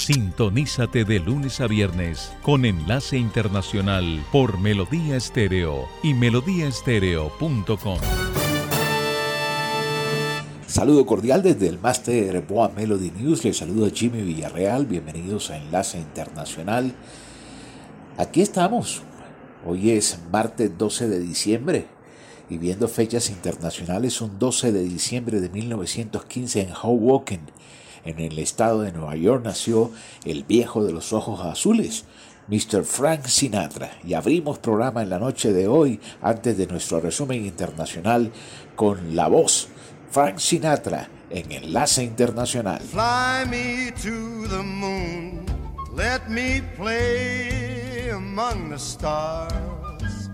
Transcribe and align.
Sintonízate 0.00 1.04
de 1.04 1.18
lunes 1.18 1.60
a 1.60 1.66
viernes 1.66 2.32
con 2.40 2.64
enlace 2.64 3.18
internacional 3.18 4.24
por 4.32 4.58
Melodía 4.58 5.16
Estéreo 5.16 5.90
y 6.02 6.14
melodíaestéreo.com. 6.14 7.98
Saludo 10.66 11.04
cordial 11.04 11.42
desde 11.42 11.68
el 11.68 11.78
Máster 11.78 12.40
Boa 12.40 12.70
Melody 12.74 13.10
News. 13.10 13.44
Les 13.44 13.58
saludo 13.58 13.84
a 13.84 13.90
Jimmy 13.90 14.22
Villarreal. 14.22 14.86
Bienvenidos 14.86 15.50
a 15.50 15.58
Enlace 15.58 15.98
Internacional. 15.98 16.94
Aquí 18.16 18.40
estamos. 18.40 19.02
Hoy 19.66 19.90
es 19.90 20.18
martes 20.32 20.78
12 20.78 21.08
de 21.10 21.20
diciembre 21.20 21.86
y 22.48 22.56
viendo 22.56 22.88
fechas 22.88 23.28
internacionales, 23.28 24.22
un 24.22 24.38
12 24.38 24.72
de 24.72 24.82
diciembre 24.82 25.40
de 25.40 25.50
1915 25.50 26.62
en 26.62 26.72
Hoboken, 26.72 27.42
en 28.04 28.18
el 28.20 28.38
estado 28.38 28.82
de 28.82 28.92
Nueva 28.92 29.16
York 29.16 29.42
nació 29.44 29.90
el 30.24 30.44
viejo 30.44 30.84
de 30.84 30.92
los 30.92 31.12
ojos 31.12 31.40
azules, 31.40 32.04
Mr. 32.48 32.84
Frank 32.84 33.26
Sinatra. 33.26 33.92
Y 34.04 34.14
abrimos 34.14 34.58
programa 34.58 35.02
en 35.02 35.10
la 35.10 35.18
noche 35.18 35.52
de 35.52 35.68
hoy, 35.68 36.00
antes 36.20 36.56
de 36.58 36.66
nuestro 36.66 37.00
resumen 37.00 37.44
internacional, 37.44 38.32
con 38.76 39.14
la 39.14 39.28
voz 39.28 39.68
Frank 40.10 40.38
Sinatra 40.38 41.08
en 41.30 41.52
Enlace 41.52 42.02
Internacional. 42.02 42.80
Fly 42.80 43.44
me 43.48 43.92
to 44.02 44.48
the 44.48 44.62
moon, 44.62 45.44
let 45.94 46.28
me 46.28 46.60
play 46.76 48.10
among 48.10 48.70
the 48.70 48.78
stars, 48.78 50.28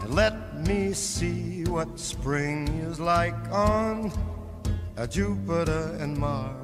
and 0.00 0.14
let 0.14 0.34
me 0.66 0.92
see 0.92 1.64
what 1.68 1.98
spring 1.98 2.68
is 2.90 2.98
like 2.98 3.36
on 3.52 4.10
Jupiter 5.08 5.96
and 6.00 6.16
Mars. 6.16 6.61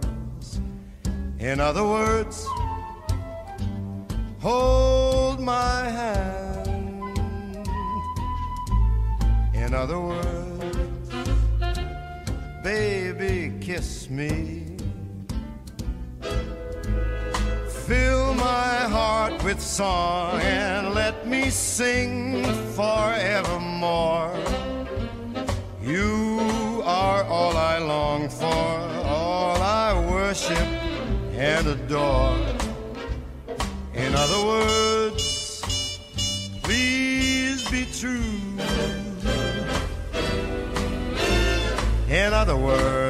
In 1.40 1.60
other 1.60 1.84
words, 1.84 2.44
hold 4.40 5.38
my 5.38 5.84
hand. 5.88 7.68
In 9.54 9.72
other 9.72 10.00
words, 10.00 11.10
baby, 12.64 13.52
kiss 13.60 14.10
me. 14.10 14.64
Fill 17.86 18.34
my 18.34 18.76
heart 18.96 19.44
with 19.44 19.60
song 19.60 20.40
and 20.40 20.92
let 20.92 21.24
me 21.28 21.50
sing 21.50 22.42
forevermore. 22.74 24.07
And 31.58 31.68
adore. 31.68 32.38
In 33.94 34.14
other 34.14 34.46
words, 34.46 35.60
please 36.62 37.68
be 37.68 37.84
true. 38.00 38.38
In 42.08 42.32
other 42.32 42.56
words, 42.56 43.07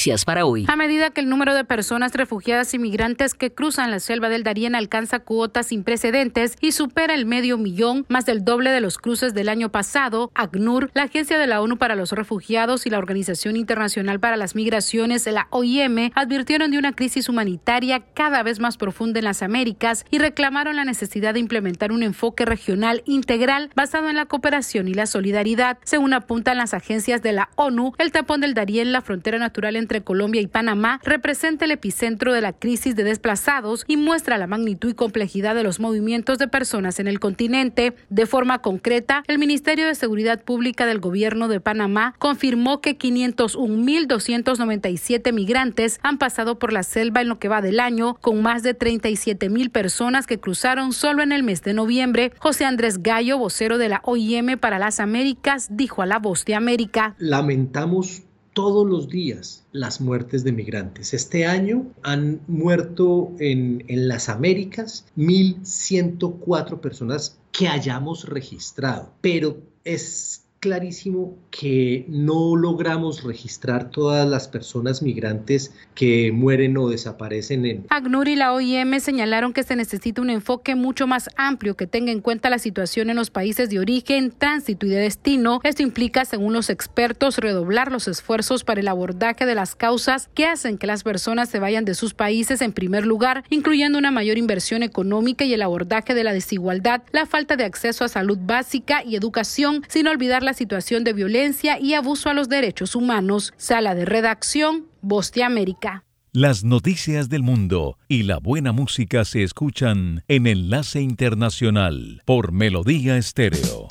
noticias 0.00 0.24
para 0.24 0.46
hoy. 0.46 0.64
A 0.66 0.76
medida 0.76 1.10
que 1.10 1.20
el 1.20 1.28
número 1.28 1.54
de 1.54 1.64
personas 1.64 2.14
refugiadas 2.14 2.72
y 2.72 2.78
migrantes 2.78 3.34
que 3.34 3.52
cruzan 3.52 3.90
la 3.90 4.00
selva 4.00 4.30
del 4.30 4.44
Darién 4.44 4.74
alcanza 4.74 5.18
cuotas 5.18 5.66
sin 5.66 5.84
precedentes 5.84 6.56
y 6.60 6.72
supera 6.72 7.14
el 7.14 7.26
medio 7.26 7.58
millón, 7.58 8.06
más 8.08 8.24
del 8.24 8.42
doble 8.42 8.70
de 8.70 8.80
los 8.80 8.96
cruces 8.96 9.34
del 9.34 9.50
año 9.50 9.70
pasado, 9.70 10.30
ACNUR, 10.34 10.90
la 10.94 11.02
Agencia 11.02 11.38
de 11.38 11.46
la 11.46 11.60
ONU 11.60 11.76
para 11.76 11.96
los 11.96 12.12
Refugiados 12.12 12.86
y 12.86 12.90
la 12.90 12.96
Organización 12.96 13.56
Internacional 13.56 14.20
para 14.20 14.38
las 14.38 14.54
Migraciones, 14.54 15.26
la 15.26 15.48
OIM, 15.50 16.10
advirtieron 16.14 16.70
de 16.70 16.78
una 16.78 16.94
crisis 16.94 17.28
humanitaria 17.28 18.00
cada 18.14 18.42
vez 18.42 18.58
más 18.58 18.78
profunda 18.78 19.18
en 19.18 19.26
las 19.26 19.42
Américas 19.42 20.06
y 20.10 20.18
reclamaron 20.18 20.76
la 20.76 20.86
necesidad 20.86 21.34
de 21.34 21.40
implementar 21.40 21.92
un 21.92 22.02
enfoque 22.02 22.46
regional 22.46 23.02
integral 23.04 23.70
basado 23.76 24.08
en 24.08 24.16
la 24.16 24.24
cooperación 24.24 24.88
y 24.88 24.94
la 24.94 25.04
solidaridad. 25.04 25.76
Según 25.84 26.14
apuntan 26.14 26.56
las 26.56 26.72
agencias 26.72 27.20
de 27.20 27.32
la 27.32 27.50
ONU, 27.56 27.92
el 27.98 28.12
tapón 28.12 28.40
del 28.40 28.54
Darién, 28.54 28.92
la 28.92 29.02
frontera 29.02 29.38
natural 29.38 29.76
entre 29.76 29.89
Colombia 30.00 30.40
y 30.40 30.46
Panamá, 30.46 31.00
representa 31.02 31.64
el 31.64 31.72
epicentro 31.72 32.32
de 32.32 32.40
la 32.40 32.52
crisis 32.52 32.94
de 32.94 33.02
desplazados 33.02 33.84
y 33.88 33.96
muestra 33.96 34.38
la 34.38 34.46
magnitud 34.46 34.90
y 34.90 34.94
complejidad 34.94 35.56
de 35.56 35.64
los 35.64 35.80
movimientos 35.80 36.38
de 36.38 36.46
personas 36.46 37.00
en 37.00 37.08
el 37.08 37.18
continente. 37.18 37.96
De 38.08 38.26
forma 38.26 38.60
concreta, 38.60 39.24
el 39.26 39.38
Ministerio 39.38 39.88
de 39.88 39.96
Seguridad 39.96 40.44
Pública 40.44 40.86
del 40.86 41.00
Gobierno 41.00 41.48
de 41.48 41.60
Panamá 41.60 42.14
confirmó 42.18 42.80
que 42.80 42.96
501.297 42.96 45.32
migrantes 45.32 45.98
han 46.02 46.18
pasado 46.18 46.58
por 46.58 46.72
la 46.72 46.84
selva 46.84 47.20
en 47.20 47.28
lo 47.28 47.38
que 47.38 47.48
va 47.48 47.62
del 47.62 47.80
año, 47.80 48.16
con 48.20 48.42
más 48.42 48.62
de 48.62 48.78
37.000 48.78 49.70
personas 49.70 50.26
que 50.26 50.38
cruzaron 50.38 50.92
solo 50.92 51.22
en 51.22 51.32
el 51.32 51.42
mes 51.42 51.62
de 51.62 51.72
noviembre. 51.74 52.32
José 52.38 52.64
Andrés 52.64 53.02
Gallo, 53.02 53.38
vocero 53.38 53.78
de 53.78 53.88
la 53.88 54.00
OIM 54.04 54.58
para 54.58 54.78
las 54.78 55.00
Américas, 55.00 55.68
dijo 55.70 56.02
a 56.02 56.06
La 56.06 56.18
Voz 56.18 56.44
de 56.44 56.54
América. 56.54 57.14
Lamentamos 57.18 58.22
todos 58.52 58.86
los 58.86 59.08
días 59.08 59.64
las 59.72 60.00
muertes 60.00 60.44
de 60.44 60.52
migrantes. 60.52 61.14
Este 61.14 61.46
año 61.46 61.86
han 62.02 62.40
muerto 62.46 63.32
en, 63.38 63.84
las 63.88 64.28
Américas 64.28 65.06
1.104 65.16 66.80
personas 66.80 67.38
que 67.52 67.68
hayamos 67.68 68.28
registrado, 68.28 69.12
pero 69.20 69.58
es 69.84 70.44
clarísimo 70.60 71.38
que 71.50 72.04
no 72.06 72.54
logramos 72.54 73.24
registrar 73.24 73.90
todas 73.90 74.28
las 74.28 74.46
personas 74.46 75.00
migrantes 75.00 75.72
que 75.94 76.32
mueren 76.32 76.76
o 76.76 76.90
desaparecen 76.90 77.64
en... 77.64 77.86
ACNUR 77.88 78.28
y 78.28 78.36
la 78.36 78.52
OIM 78.52 79.00
señalaron 79.00 79.54
que 79.54 79.62
se 79.62 79.74
necesita 79.74 80.20
un 80.20 80.28
enfoque 80.28 80.74
mucho 80.74 81.06
más 81.06 81.30
amplio 81.36 81.76
que 81.76 81.86
tenga 81.86 82.12
en 82.12 82.20
cuenta 82.20 82.50
la 82.50 82.58
situación 82.58 83.08
en 83.08 83.16
los 83.16 83.30
países 83.30 83.70
de 83.70 83.78
origen, 83.78 84.32
tránsito 84.36 84.84
y 84.84 84.90
de 84.90 84.98
destino. 84.98 85.60
Esto 85.64 85.82
implica, 85.82 86.26
según 86.26 86.52
los 86.52 86.68
expertos, 86.68 87.38
redoblar 87.38 87.90
los 87.90 88.06
esfuerzos 88.06 88.62
para 88.62 88.80
el 88.80 88.88
abordaje 88.88 89.46
de 89.46 89.54
las 89.54 89.74
causas 89.74 90.28
que 90.34 90.44
hacen 90.44 90.76
que 90.76 90.86
las 90.86 91.04
personas 91.04 91.48
se 91.48 91.58
vayan 91.58 91.86
de 91.86 91.94
sus 91.94 92.12
países 92.12 92.60
en 92.60 92.72
primer 92.72 93.06
lugar, 93.06 93.44
incluyendo 93.48 93.98
una 93.98 94.10
mayor 94.10 94.36
inversión 94.36 94.82
económica 94.82 95.46
y 95.46 95.54
el 95.54 95.62
abordaje 95.62 96.12
de 96.14 96.24
la 96.24 96.34
desigualdad, 96.34 97.02
la 97.12 97.24
falta 97.24 97.56
de 97.56 97.64
acceso 97.64 98.04
a 98.04 98.08
salud 98.08 98.38
básica 98.42 99.02
y 99.02 99.16
educación, 99.16 99.82
sin 99.88 100.06
olvidar 100.06 100.42
la 100.42 100.49
situación 100.54 101.04
de 101.04 101.12
violencia 101.12 101.78
y 101.78 101.94
abuso 101.94 102.30
a 102.30 102.34
los 102.34 102.48
derechos 102.48 102.94
humanos. 102.94 103.52
Sala 103.56 103.94
de 103.94 104.04
redacción, 104.04 104.86
Voz 105.02 105.32
de 105.32 105.44
América. 105.44 106.04
Las 106.32 106.62
noticias 106.62 107.28
del 107.28 107.42
mundo 107.42 107.98
y 108.06 108.22
la 108.22 108.38
buena 108.38 108.70
música 108.70 109.24
se 109.24 109.42
escuchan 109.42 110.22
en 110.28 110.46
Enlace 110.46 111.00
Internacional 111.00 112.22
por 112.24 112.52
Melodía 112.52 113.16
Estéreo. 113.16 113.88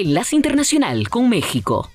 Enlace 0.00 0.34
Internacional 0.34 1.10
con 1.10 1.28
México. 1.28 1.90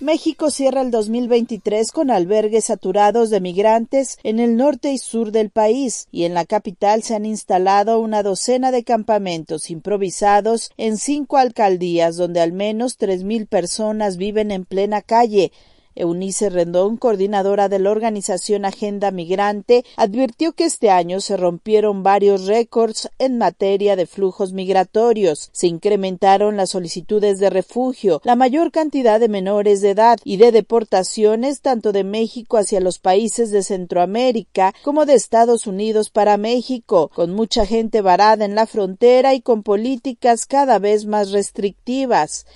México 0.00 0.50
cierra 0.50 0.80
el 0.80 0.90
2023 0.90 1.92
con 1.92 2.10
albergues 2.10 2.64
saturados 2.64 3.28
de 3.28 3.42
migrantes 3.42 4.18
en 4.22 4.40
el 4.40 4.56
norte 4.56 4.90
y 4.90 4.96
sur 4.96 5.32
del 5.32 5.50
país 5.50 6.08
y 6.10 6.24
en 6.24 6.32
la 6.32 6.46
capital 6.46 7.02
se 7.02 7.14
han 7.14 7.26
instalado 7.26 8.00
una 8.00 8.22
docena 8.22 8.70
de 8.70 8.84
campamentos 8.84 9.70
improvisados 9.70 10.70
en 10.78 10.96
cinco 10.96 11.36
alcaldías 11.36 12.16
donde 12.16 12.40
al 12.40 12.52
menos 12.52 12.96
tres 12.96 13.22
mil 13.22 13.46
personas 13.46 14.16
viven 14.16 14.50
en 14.50 14.64
plena 14.64 15.02
calle. 15.02 15.52
Eunice 15.96 16.50
Rendón, 16.50 16.96
coordinadora 16.96 17.68
de 17.68 17.78
la 17.78 17.90
organización 17.90 18.64
Agenda 18.64 19.10
Migrante, 19.10 19.84
advirtió 19.96 20.52
que 20.52 20.64
este 20.64 20.90
año 20.90 21.20
se 21.20 21.36
rompieron 21.36 22.02
varios 22.02 22.46
récords 22.46 23.10
en 23.18 23.38
materia 23.38 23.96
de 23.96 24.06
flujos 24.06 24.52
migratorios. 24.52 25.50
Se 25.52 25.66
incrementaron 25.66 26.56
las 26.56 26.70
solicitudes 26.70 27.38
de 27.38 27.50
refugio, 27.50 28.20
la 28.24 28.36
mayor 28.36 28.70
cantidad 28.70 29.18
de 29.18 29.28
menores 29.28 29.80
de 29.80 29.90
edad 29.90 30.18
y 30.22 30.36
de 30.36 30.52
deportaciones 30.52 31.60
tanto 31.62 31.92
de 31.92 32.04
México 32.04 32.58
hacia 32.58 32.80
los 32.80 32.98
países 32.98 33.50
de 33.50 33.62
Centroamérica 33.62 34.74
como 34.82 35.06
de 35.06 35.14
Estados 35.14 35.66
Unidos 35.66 36.10
para 36.10 36.36
México, 36.36 37.10
con 37.14 37.32
mucha 37.32 37.66
gente 37.66 38.02
varada 38.02 38.44
en 38.44 38.54
la 38.54 38.66
frontera 38.66 39.34
y 39.34 39.40
con 39.40 39.62
políticas 39.62 40.46
cada 40.46 40.78
vez 40.78 41.06
más 41.06 41.32
restrictivas. 41.32 42.46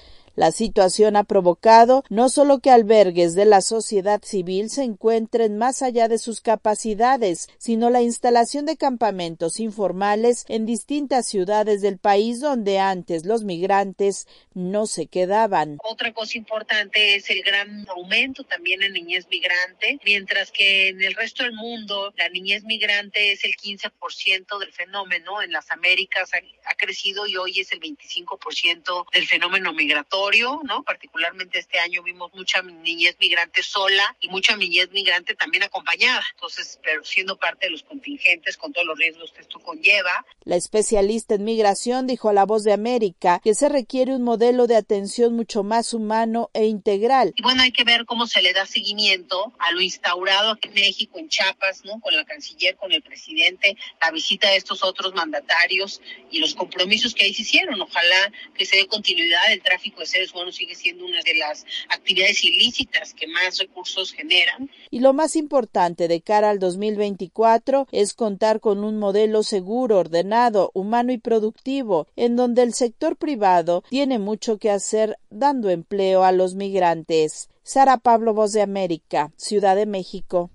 La 0.40 0.52
situación 0.52 1.16
ha 1.16 1.25
provocado 1.25 2.02
no 2.09 2.30
solo 2.30 2.61
que 2.61 2.70
albergues 2.70 3.35
de 3.35 3.44
la 3.44 3.61
sociedad 3.61 4.23
civil 4.23 4.70
se 4.70 4.85
encuentren 4.85 5.59
más 5.59 5.82
allá 5.82 6.09
de 6.09 6.16
sus 6.16 6.40
capacidades, 6.40 7.50
sino 7.59 7.90
la 7.90 8.00
instalación 8.00 8.64
de 8.64 8.78
campamentos 8.78 9.61
informales 9.61 10.47
en 10.49 10.64
distintas 10.64 11.28
ciudades 11.28 11.82
del 11.82 11.99
país 11.99 12.40
donde 12.40 12.78
antes 12.78 13.26
los 13.26 13.44
migrantes 13.44 14.26
no 14.54 14.87
se 14.87 15.09
quedaban. 15.09 15.76
Otra 15.85 16.14
cosa 16.14 16.38
importante 16.38 17.16
es 17.16 17.28
el 17.28 17.42
gran 17.42 17.87
aumento 17.90 18.42
también 18.44 18.82
en 18.82 18.94
niñez 18.94 19.26
migrante, 19.30 19.99
mientras 20.06 20.50
que 20.52 20.88
en 20.88 21.02
el 21.02 21.16
resto 21.16 21.42
del 21.42 21.52
mundo 21.52 22.14
la 22.16 22.30
niñez 22.30 22.64
migrante 22.64 23.32
es 23.32 23.44
el 23.44 23.56
15% 23.56 24.59
del 24.59 24.73
fenómeno, 24.73 25.42
en 25.42 25.52
las 25.52 25.70
Américas 25.70 26.30
ha, 26.32 26.38
ha 26.38 26.75
crecido 26.76 27.26
y 27.26 27.37
hoy 27.37 27.61
es 27.61 27.73
el 27.73 27.80
25% 27.80 29.04
del 29.12 29.26
fenómeno 29.26 29.75
migratorio 29.75 30.29
¿no? 30.64 30.82
Particularmente 30.84 31.58
este 31.58 31.78
año 31.78 32.02
vimos 32.02 32.32
mucha 32.34 32.62
niñez 32.62 33.16
migrante 33.18 33.62
sola 33.62 34.16
y 34.20 34.28
mucha 34.28 34.56
niñez 34.56 34.90
migrante 34.92 35.34
también 35.34 35.64
acompañada. 35.64 36.25
Entonces, 36.34 36.78
pero 36.82 37.04
siendo 37.04 37.37
parte 37.37 37.66
de 37.66 37.72
los 37.72 37.82
contingentes 37.82 38.56
con 38.56 38.72
todos 38.72 38.87
los 38.87 38.99
riesgos 38.99 39.32
que 39.32 39.40
esto 39.40 39.58
conlleva. 39.60 40.25
La 40.44 40.56
especialista 40.56 41.34
en 41.34 41.44
migración 41.44 42.06
dijo 42.06 42.28
a 42.28 42.32
La 42.32 42.44
Voz 42.44 42.64
de 42.64 42.72
América 42.72 43.40
que 43.42 43.54
se 43.54 43.68
requiere 43.68 44.14
un 44.14 44.22
modelo 44.22 44.66
de 44.66 44.76
atención 44.76 45.34
mucho 45.34 45.62
más 45.62 45.94
humano 45.94 46.50
e 46.54 46.66
integral. 46.66 47.32
Y 47.37 47.42
bueno, 47.42 47.62
hay 47.62 47.72
que 47.72 47.84
ver 47.84 48.04
cómo 48.04 48.26
se 48.26 48.42
le 48.42 48.52
da 48.52 48.66
seguimiento 48.66 49.52
a 49.58 49.72
lo 49.72 49.80
instaurado 49.80 50.50
aquí 50.52 50.68
en 50.68 50.75
México, 50.75 51.18
en 51.18 51.28
Chiapas, 51.28 51.84
¿no? 51.84 52.00
Con 52.00 52.14
la 52.14 52.25
canciller, 52.25 52.76
con 52.76 52.92
el 52.92 53.02
presidente, 53.02 53.76
la 54.00 54.10
visita 54.10 54.49
de 54.50 54.56
estos 54.56 54.84
otros 54.84 55.14
mandatarios 55.14 56.00
y 56.30 56.38
los 56.38 56.54
compromisos 56.54 57.14
que 57.14 57.25
ahí 57.25 57.34
se 57.34 57.42
hicieron. 57.42 57.80
Ojalá 57.80 58.32
que 58.54 58.64
se 58.64 58.76
dé 58.76 58.87
continuidad 58.87 59.52
el 59.52 59.62
tráfico 59.62 60.00
de 60.00 60.06
seres 60.20 60.34
humanos 60.34 60.56
sigue 60.56 60.74
siendo 60.74 61.06
una 61.06 61.20
de 61.22 61.34
las 61.34 61.64
actividades 61.88 62.44
ilícitas 62.44 63.14
que 63.14 63.26
más 63.26 63.58
recursos 63.58 64.12
generan. 64.12 64.70
Y 64.90 65.00
lo 65.00 65.12
más 65.12 65.36
importante 65.36 66.08
de 66.08 66.20
cara 66.20 66.50
al 66.50 66.58
2024 66.58 67.88
es 67.90 68.14
contar 68.14 68.60
con 68.60 68.84
un 68.84 68.98
modelo 68.98 69.42
seguro, 69.42 69.98
ordenado, 69.98 70.70
humano 70.74 71.12
y 71.12 71.18
productivo, 71.18 72.06
en 72.16 72.36
donde 72.36 72.62
el 72.62 72.74
sector 72.74 73.16
privado 73.16 73.82
tiene 73.88 74.18
mucho 74.18 74.58
que 74.58 74.70
hacer 74.70 75.16
dando 75.30 75.70
empleo 75.70 76.24
a 76.24 76.32
los 76.32 76.54
migrantes. 76.54 77.48
Sara 77.62 77.98
Pablo, 77.98 78.34
Voz 78.34 78.52
de 78.52 78.62
América, 78.62 79.32
Ciudad 79.36 79.76
de 79.76 79.86
México. 79.86 80.50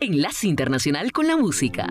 Enlace 0.00 0.46
Internacional 0.46 1.12
con 1.12 1.26
la 1.26 1.36
Música. 1.36 1.88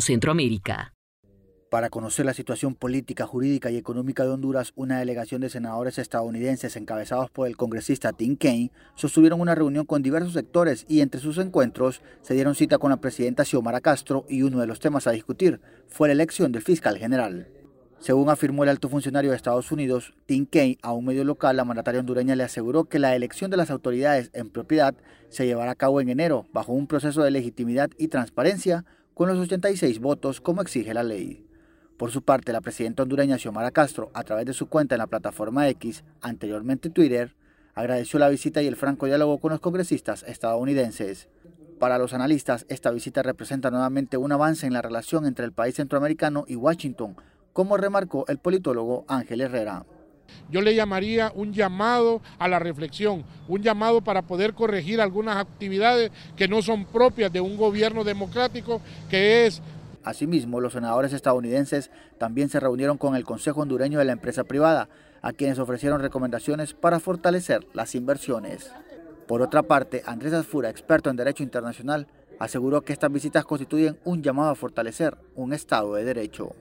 Centroamérica. 0.00 0.94
Para 1.72 1.88
conocer 1.88 2.26
la 2.26 2.34
situación 2.34 2.74
política, 2.74 3.26
jurídica 3.26 3.70
y 3.70 3.78
económica 3.78 4.24
de 4.24 4.30
Honduras, 4.30 4.72
una 4.76 4.98
delegación 4.98 5.40
de 5.40 5.48
senadores 5.48 5.96
estadounidenses 5.96 6.76
encabezados 6.76 7.30
por 7.30 7.48
el 7.48 7.56
congresista 7.56 8.12
Tim 8.12 8.36
Kaine 8.36 8.70
sostuvieron 8.94 9.40
una 9.40 9.54
reunión 9.54 9.86
con 9.86 10.02
diversos 10.02 10.34
sectores 10.34 10.84
y 10.86 11.00
entre 11.00 11.18
sus 11.18 11.38
encuentros 11.38 12.02
se 12.20 12.34
dieron 12.34 12.54
cita 12.54 12.76
con 12.76 12.90
la 12.90 12.98
presidenta 13.00 13.46
Xiomara 13.46 13.80
Castro 13.80 14.26
y 14.28 14.42
uno 14.42 14.60
de 14.60 14.66
los 14.66 14.80
temas 14.80 15.06
a 15.06 15.12
discutir 15.12 15.62
fue 15.88 16.08
la 16.08 16.12
elección 16.12 16.52
del 16.52 16.60
fiscal 16.60 16.98
general. 16.98 17.48
Según 18.02 18.28
afirmó 18.28 18.64
el 18.64 18.68
alto 18.68 18.90
funcionario 18.90 19.30
de 19.30 19.36
Estados 19.36 19.72
Unidos, 19.72 20.12
Tim 20.26 20.44
Kaine, 20.44 20.76
a 20.82 20.92
un 20.92 21.06
medio 21.06 21.24
local, 21.24 21.56
la 21.56 21.64
mandataria 21.64 22.00
hondureña 22.00 22.36
le 22.36 22.42
aseguró 22.42 22.84
que 22.84 22.98
la 22.98 23.16
elección 23.16 23.50
de 23.50 23.56
las 23.56 23.70
autoridades 23.70 24.30
en 24.34 24.50
propiedad 24.50 24.94
se 25.30 25.46
llevará 25.46 25.70
a 25.70 25.76
cabo 25.76 26.00
en 26.02 26.08
enero 26.10 26.44
bajo 26.52 26.72
un 26.72 26.86
proceso 26.86 27.22
de 27.22 27.30
legitimidad 27.30 27.88
y 27.96 28.08
transparencia 28.08 28.84
con 29.14 29.28
los 29.28 29.38
86 29.38 30.00
votos 30.00 30.40
como 30.40 30.62
exige 30.62 30.94
la 30.94 31.02
ley. 31.02 31.46
Por 31.96 32.10
su 32.10 32.22
parte, 32.22 32.52
la 32.52 32.60
presidenta 32.60 33.02
hondureña 33.02 33.38
Xiomara 33.38 33.70
Castro, 33.70 34.10
a 34.14 34.24
través 34.24 34.46
de 34.46 34.54
su 34.54 34.66
cuenta 34.66 34.94
en 34.94 35.00
la 35.00 35.06
plataforma 35.06 35.68
X, 35.68 36.04
anteriormente 36.20 36.90
Twitter, 36.90 37.36
agradeció 37.74 38.18
la 38.18 38.28
visita 38.28 38.62
y 38.62 38.66
el 38.66 38.76
franco 38.76 39.06
diálogo 39.06 39.38
con 39.38 39.50
los 39.50 39.60
congresistas 39.60 40.24
estadounidenses. 40.24 41.28
Para 41.78 41.98
los 41.98 42.14
analistas, 42.14 42.64
esta 42.68 42.90
visita 42.90 43.22
representa 43.22 43.70
nuevamente 43.70 44.16
un 44.16 44.32
avance 44.32 44.66
en 44.66 44.72
la 44.72 44.82
relación 44.82 45.26
entre 45.26 45.44
el 45.44 45.52
país 45.52 45.74
centroamericano 45.74 46.44
y 46.46 46.56
Washington, 46.56 47.16
como 47.52 47.76
remarcó 47.76 48.24
el 48.28 48.38
politólogo 48.38 49.04
Ángel 49.08 49.40
Herrera. 49.40 49.84
Yo 50.50 50.60
le 50.60 50.74
llamaría 50.74 51.32
un 51.34 51.52
llamado 51.52 52.20
a 52.38 52.48
la 52.48 52.58
reflexión, 52.58 53.24
un 53.48 53.62
llamado 53.62 54.00
para 54.00 54.22
poder 54.22 54.54
corregir 54.54 55.00
algunas 55.00 55.36
actividades 55.36 56.10
que 56.36 56.48
no 56.48 56.62
son 56.62 56.84
propias 56.84 57.32
de 57.32 57.40
un 57.40 57.56
gobierno 57.56 58.04
democrático 58.04 58.80
que 59.10 59.46
es 59.46 59.62
Asimismo, 60.04 60.60
los 60.60 60.72
senadores 60.72 61.12
estadounidenses 61.12 61.90
también 62.18 62.48
se 62.48 62.58
reunieron 62.58 62.98
con 62.98 63.14
el 63.14 63.24
Consejo 63.24 63.60
Hondureño 63.60 64.00
de 64.00 64.04
la 64.04 64.12
Empresa 64.12 64.42
Privada, 64.42 64.88
a 65.22 65.32
quienes 65.32 65.60
ofrecieron 65.60 66.00
recomendaciones 66.00 66.74
para 66.74 66.98
fortalecer 66.98 67.64
las 67.72 67.94
inversiones. 67.94 68.72
Por 69.28 69.42
otra 69.42 69.62
parte, 69.62 70.02
Andrés 70.04 70.32
Asfura, 70.32 70.70
experto 70.70 71.08
en 71.08 71.16
Derecho 71.16 71.44
Internacional, 71.44 72.08
aseguró 72.40 72.82
que 72.82 72.92
estas 72.92 73.12
visitas 73.12 73.44
constituyen 73.44 73.96
un 74.04 74.22
llamado 74.22 74.50
a 74.50 74.56
fortalecer 74.56 75.16
un 75.36 75.52
Estado 75.52 75.94
de 75.94 76.04
Derecho. 76.04 76.56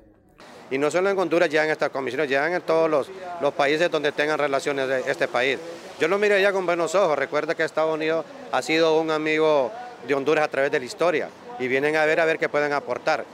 Y 0.72 0.78
no 0.78 0.90
solo 0.90 1.10
en 1.10 1.20
Honduras 1.20 1.50
llegan 1.50 1.70
estas 1.70 1.90
comisiones, 1.90 2.30
llegan 2.30 2.54
en 2.54 2.62
todos 2.62 2.90
los, 2.90 3.12
los 3.42 3.54
países 3.54 3.92
donde 3.92 4.14
tengan 4.14 4.40
relaciones 4.40 4.88
de 4.88 5.02
este 5.02 5.28
país. 5.28 5.60
Yo 6.00 6.08
lo 6.08 6.18
miro 6.18 6.40
ya 6.40 6.54
con 6.54 6.66
buenos 6.66 6.96
ojos. 6.96 7.20
Recuerda 7.20 7.54
que 7.54 7.64
Estados 7.64 7.94
Unidos 7.94 8.26
ha 8.52 8.62
sido 8.62 9.00
un 9.00 9.12
amigo 9.12 9.72
de 10.08 10.16
Honduras 10.16 10.46
a 10.46 10.48
través 10.48 10.72
de 10.72 10.80
la 10.80 10.86
historia 10.86 11.30
y 11.60 11.68
vienen 11.68 11.96
a 11.98 12.06
ver 12.06 12.20
a 12.20 12.26
ver 12.26 12.40
qué 12.40 12.50
pueden 12.50 12.74
aportar. 12.74 13.26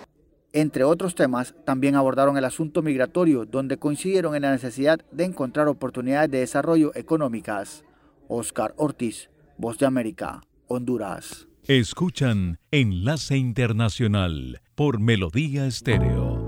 Entre 0.54 0.84
otros 0.84 1.14
temas, 1.14 1.54
también 1.66 1.96
abordaron 1.96 2.38
el 2.38 2.46
asunto 2.46 2.82
migratorio, 2.82 3.46
donde 3.46 3.78
coincidieron 3.78 4.36
en 4.36 4.42
la 4.42 4.52
necesidad 4.52 5.00
de 5.12 5.26
encontrar 5.26 5.68
oportunidades 5.68 6.32
de 6.32 6.40
desarrollo 6.40 6.92
económicas. 6.96 7.84
Oscar 8.28 8.74
Ortiz, 8.78 9.30
Voz 9.58 9.78
de 9.78 9.86
América, 9.86 10.42
Honduras. 10.68 11.48
Escuchan 11.68 12.58
Enlace 12.72 13.38
Internacional 13.38 14.62
por 14.76 15.00
Melodía 15.00 15.68
Estéreo. 15.68 16.47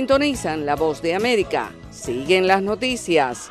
Sintonizan 0.00 0.64
la 0.64 0.76
voz 0.76 1.02
de 1.02 1.14
América. 1.14 1.72
Siguen 1.90 2.46
las 2.46 2.62
noticias. 2.62 3.50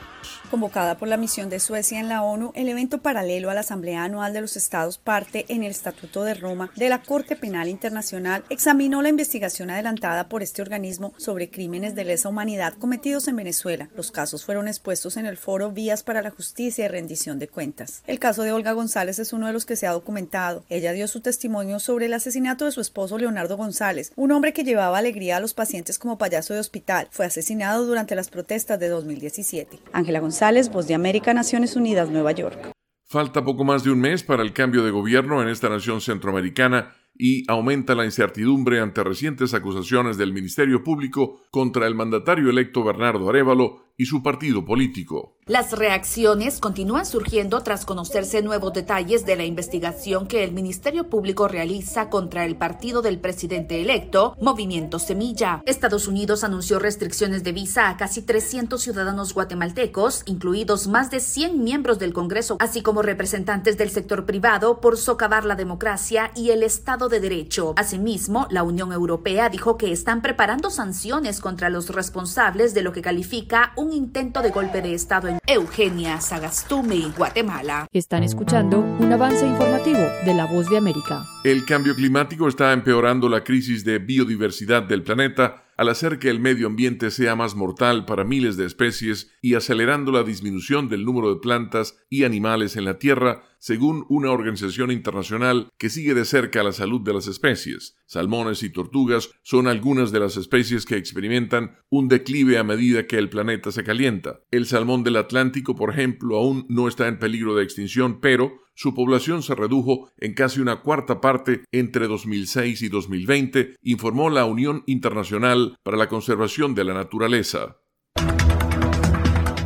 Convocada 0.50 0.98
por 0.98 1.08
la 1.08 1.18
misión 1.18 1.52
de 1.52 1.60
Suecia 1.60 2.00
en 2.00 2.10
la 2.10 2.24
ONU, 2.24 2.52
el 2.56 2.70
evento 2.70 3.04
paralelo 3.04 3.52
a 3.52 3.54
la 3.54 3.60
Asamblea 3.60 4.04
Anual 4.04 4.34
de 4.34 4.42
los 4.42 4.58
Estados 4.58 4.98
parte 4.98 5.46
en 5.48 5.62
el 5.62 5.70
Estatuto 5.70 6.24
de 6.24 6.34
Roma 6.34 6.72
de 6.76 6.90
la 6.90 7.04
Corte 7.04 7.36
Penal 7.36 7.68
Internacional 7.70 8.44
examinó 8.50 9.04
la 9.04 9.10
investigación 9.10 9.70
adelantada 9.70 10.28
por 10.28 10.42
este 10.42 10.64
organismo 10.64 11.14
sobre 11.18 11.52
crímenes 11.52 11.94
de 11.94 12.04
lesa 12.04 12.30
humanidad 12.30 12.74
cometidos 12.80 13.28
en 13.28 13.36
Venezuela. 13.36 13.90
Los 13.96 14.10
casos 14.10 14.44
fueron 14.44 14.68
expuestos 14.68 15.18
en 15.18 15.28
el 15.28 15.38
foro 15.38 15.70
Vías 15.70 16.02
para 16.02 16.24
la 16.24 16.32
Justicia 16.32 16.86
y 16.86 16.88
Rendición 16.88 17.38
de 17.38 17.48
Cuentas. 17.48 18.02
El 18.08 18.18
caso 18.18 18.42
de 18.42 18.52
Olga 18.52 18.72
González 18.72 19.20
es 19.20 19.34
uno 19.34 19.46
de 19.46 19.54
los 19.54 19.68
que 19.68 19.76
se 19.76 19.86
ha 19.86 19.92
documentado. 19.92 20.64
Ella 20.70 20.94
dio 20.94 21.08
su 21.08 21.22
testimonio 21.22 21.80
sobre 21.80 22.08
el 22.08 22.14
asesinato 22.16 22.66
de 22.66 22.72
su 22.72 22.82
esposo 22.82 23.20
Leonardo 23.20 23.56
González, 23.56 24.14
un 24.16 24.32
hombre 24.32 24.54
que 24.54 24.64
llevaba 24.64 24.98
alegría 24.98 25.38
a 25.38 25.42
los 25.42 25.54
pacientes 25.54 26.00
como 26.00 26.18
payaso 26.18 26.56
de 26.56 26.60
hospital. 26.60 27.08
Fue 27.12 27.28
asesinado 27.28 27.86
durante 27.86 28.16
las 28.16 28.30
protestas 28.32 28.80
de 28.80 28.90
2017. 28.90 29.80
Ángela 29.94 30.20
González 30.20 30.39
González, 30.40 30.72
Voz 30.72 30.88
de 30.88 30.96
América, 30.96 31.34
Naciones 31.34 31.76
Unidas, 31.76 32.10
Nueva 32.10 32.32
York. 32.32 32.72
Falta 33.06 33.44
poco 33.44 33.66
más 33.66 33.84
de 33.84 33.92
un 33.92 34.00
mes 34.00 34.24
para 34.24 34.42
el 34.42 34.54
cambio 34.54 34.86
de 34.86 34.92
gobierno 34.92 35.42
en 35.42 35.50
esta 35.50 35.68
nación 35.68 36.00
centroamericana 36.00 36.96
y 37.22 37.44
aumenta 37.52 37.94
la 37.96 38.06
incertidumbre 38.06 38.80
ante 38.80 39.04
recientes 39.04 39.54
acusaciones 39.54 40.18
del 40.18 40.32
Ministerio 40.32 40.84
Público 40.84 41.42
contra 41.52 41.86
el 41.86 41.94
mandatario 41.94 42.50
electo 42.50 42.82
Bernardo 42.84 43.30
Arevalo 43.30 43.90
y 43.98 44.06
su 44.06 44.24
partido 44.24 44.64
político. 44.64 45.36
Las 45.46 45.74
reacciones 45.74 46.60
continúan 46.60 47.06
surgiendo 47.06 47.62
tras 47.64 47.86
conocerse 47.86 48.42
nuevos 48.42 48.72
detalles 48.72 49.26
de 49.26 49.36
la 49.36 49.44
investigación 49.44 50.26
que 50.26 50.46
el 50.46 50.54
Ministerio 50.54 51.10
Público 51.10 51.50
realiza 51.50 52.10
contra 52.10 52.46
el 52.46 52.56
partido 52.56 53.02
del 53.02 53.20
presidente 53.20 53.82
electo, 53.82 54.38
Movimiento 54.40 55.00
Semilla. 55.00 55.62
Estados 55.66 56.08
Unidos 56.08 56.46
anunció 56.46 56.80
restricciones 56.80 57.44
de 57.44 57.52
visa 57.52 57.90
a 57.90 57.98
casi 57.98 58.22
300 58.22 58.82
ciudadanos 58.82 59.34
guatemaltecos, 59.34 60.24
incluidos 60.28 60.88
más 60.88 61.12
de 61.12 61.20
100 61.20 61.62
miembros 61.62 62.00
del 62.00 62.14
Congreso, 62.14 62.56
así 62.62 62.82
como 62.82 63.02
representantes 63.02 63.78
del 63.78 63.90
sector 63.90 64.26
privado, 64.26 64.80
por 64.80 64.96
socavar 64.96 65.44
la 65.44 65.56
democracia 65.56 66.32
y 66.38 66.52
el 66.52 66.64
Estado 66.64 67.09
de 67.10 67.20
Derecho. 67.20 67.74
Asimismo, 67.76 68.48
la 68.50 68.64
Unión 68.64 68.94
Europea 68.94 69.50
dijo 69.50 69.78
que 69.78 69.92
están 69.92 70.22
preparando 70.22 70.70
sanciones 70.70 71.42
contra 71.42 71.70
los 71.70 71.90
responsables 71.90 72.74
de 72.74 72.82
lo 72.82 72.94
que 72.94 73.02
califica 73.02 73.74
un 73.76 73.92
intento 73.92 74.42
de 74.42 74.52
golpe 74.52 74.82
de 74.82 74.94
Estado 74.94 75.28
en 75.28 75.40
Eugenia 75.48 76.22
Sagastume, 76.22 77.12
Guatemala. 77.18 77.88
Están 77.92 78.24
escuchando 78.24 78.80
un 78.80 79.12
avance 79.12 79.46
informativo 79.46 80.00
de 80.26 80.34
La 80.34 80.46
Voz 80.46 80.70
de 80.70 80.78
América. 80.78 81.26
El 81.44 81.66
cambio 81.66 81.96
climático 81.96 82.48
está 82.48 82.72
empeorando 82.74 83.28
la 83.28 83.44
crisis 83.44 83.84
de 83.84 84.00
biodiversidad 84.00 84.84
del 84.84 85.04
planeta 85.04 85.69
al 85.80 85.88
hacer 85.88 86.20
que 86.20 86.30
el 86.30 86.42
medio 86.42 86.68
ambiente 86.68 87.10
sea 87.10 87.38
más 87.38 87.56
mortal 87.56 88.04
para 88.04 88.26
miles 88.26 88.58
de 88.58 88.66
especies 88.66 89.32
y 89.42 89.54
acelerando 89.54 90.12
la 90.12 90.24
disminución 90.24 90.90
del 90.90 91.06
número 91.06 91.34
de 91.34 91.40
plantas 91.40 91.98
y 92.10 92.26
animales 92.26 92.76
en 92.76 92.84
la 92.84 93.00
Tierra, 93.00 93.44
según 93.60 94.06
una 94.10 94.30
organización 94.30 94.92
internacional 94.92 95.70
que 95.78 95.90
sigue 95.90 96.14
de 96.14 96.26
cerca 96.26 96.64
la 96.64 96.74
salud 96.74 97.00
de 97.00 97.14
las 97.14 97.28
especies. 97.28 97.96
Salmones 98.08 98.62
y 98.62 98.72
tortugas 98.72 99.30
son 99.42 99.68
algunas 99.68 100.12
de 100.12 100.20
las 100.20 100.36
especies 100.36 100.86
que 100.86 100.98
experimentan 100.98 101.78
un 101.88 102.10
declive 102.10 102.58
a 102.58 102.66
medida 102.66 103.08
que 103.08 103.18
el 103.18 103.30
planeta 103.30 103.72
se 103.72 103.86
calienta. 103.86 104.42
El 104.52 104.66
salmón 104.66 105.06
del 105.06 105.16
Atlántico, 105.16 105.78
por 105.78 105.92
ejemplo, 105.92 106.36
aún 106.36 106.66
no 106.68 106.90
está 106.90 107.08
en 107.08 107.20
peligro 107.20 107.56
de 107.56 107.64
extinción, 107.64 108.20
pero 108.20 108.52
su 108.80 108.94
población 108.94 109.44
se 109.44 109.56
redujo 109.56 110.10
en 110.18 110.34
casi 110.34 110.62
una 110.62 110.80
cuarta 110.80 111.20
parte 111.20 111.66
entre 111.74 112.08
2006 112.08 112.82
y 112.82 112.88
2020, 112.88 113.76
informó 113.82 114.30
la 114.30 114.46
Unión 114.46 114.84
Internacional 114.86 115.78
para 115.84 115.98
la 115.98 116.08
Conservación 116.08 116.76
de 116.76 116.86
la 116.86 116.94
Naturaleza. 116.94 117.76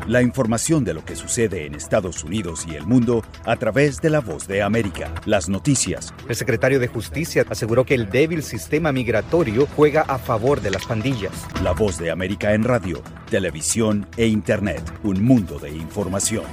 La 0.07 0.23
información 0.23 0.83
de 0.83 0.95
lo 0.95 1.05
que 1.05 1.15
sucede 1.15 1.67
en 1.67 1.75
Estados 1.75 2.23
Unidos 2.23 2.65
y 2.67 2.73
el 2.73 2.87
mundo 2.87 3.23
a 3.45 3.55
través 3.57 4.01
de 4.01 4.09
la 4.09 4.19
voz 4.19 4.47
de 4.47 4.63
América. 4.63 5.13
Las 5.25 5.47
noticias. 5.47 6.11
El 6.27 6.35
secretario 6.35 6.79
de 6.79 6.87
Justicia 6.87 7.45
aseguró 7.47 7.85
que 7.85 7.93
el 7.93 8.09
débil 8.09 8.41
sistema 8.41 8.91
migratorio 8.91 9.67
juega 9.75 10.01
a 10.01 10.17
favor 10.17 10.59
de 10.59 10.71
las 10.71 10.87
pandillas. 10.87 11.47
La 11.61 11.73
voz 11.73 11.99
de 11.99 12.09
América 12.09 12.55
en 12.55 12.63
radio, 12.63 13.03
televisión 13.29 14.07
e 14.17 14.25
Internet. 14.25 14.81
Un 15.03 15.23
mundo 15.23 15.59
de 15.59 15.69
información. 15.69 16.45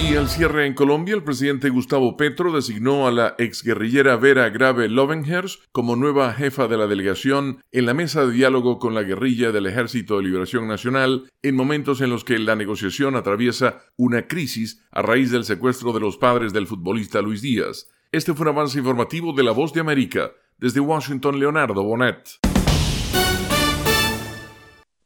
Y 0.00 0.16
al 0.16 0.28
cierre 0.28 0.66
en 0.66 0.74
Colombia, 0.74 1.14
el 1.14 1.22
presidente 1.22 1.70
Gustavo 1.70 2.16
Petro 2.16 2.52
designó 2.52 3.06
a 3.06 3.10
la 3.10 3.34
exguerrillera 3.38 4.16
Vera 4.16 4.50
Grave 4.50 4.88
Lovenhers 4.88 5.60
como 5.72 5.96
nueva 5.96 6.32
jefa 6.34 6.68
de 6.68 6.76
la 6.76 6.86
delegación 6.86 7.62
en 7.72 7.86
la 7.86 7.94
mesa 7.94 8.26
de 8.26 8.32
diálogo 8.32 8.78
con 8.78 8.94
la 8.94 9.02
guerrilla 9.02 9.50
del 9.50 9.66
Ejército 9.66 10.18
de 10.18 10.24
Liberación 10.24 10.68
Nacional 10.68 11.30
en 11.42 11.56
momentos 11.56 12.00
en 12.00 12.10
los 12.10 12.22
que 12.22 12.38
la 12.38 12.54
negociación 12.54 13.16
atraviesa 13.16 13.82
una 13.96 14.26
crisis 14.26 14.84
a 14.90 15.00
raíz 15.00 15.30
del 15.30 15.44
secuestro 15.44 15.92
de 15.92 16.00
los 16.00 16.18
padres 16.18 16.52
del 16.52 16.66
futbolista 16.66 17.22
Luis 17.22 17.40
Díaz. 17.40 17.88
Este 18.12 18.34
fue 18.34 18.44
un 18.44 18.56
avance 18.56 18.78
informativo 18.78 19.32
de 19.32 19.42
La 19.42 19.52
Voz 19.52 19.72
de 19.72 19.80
América. 19.80 20.32
Desde 20.58 20.80
Washington, 20.80 21.40
Leonardo 21.40 21.82
Bonet. 21.82 22.38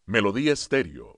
Melodía 0.07 0.53
Estéreo, 0.53 1.18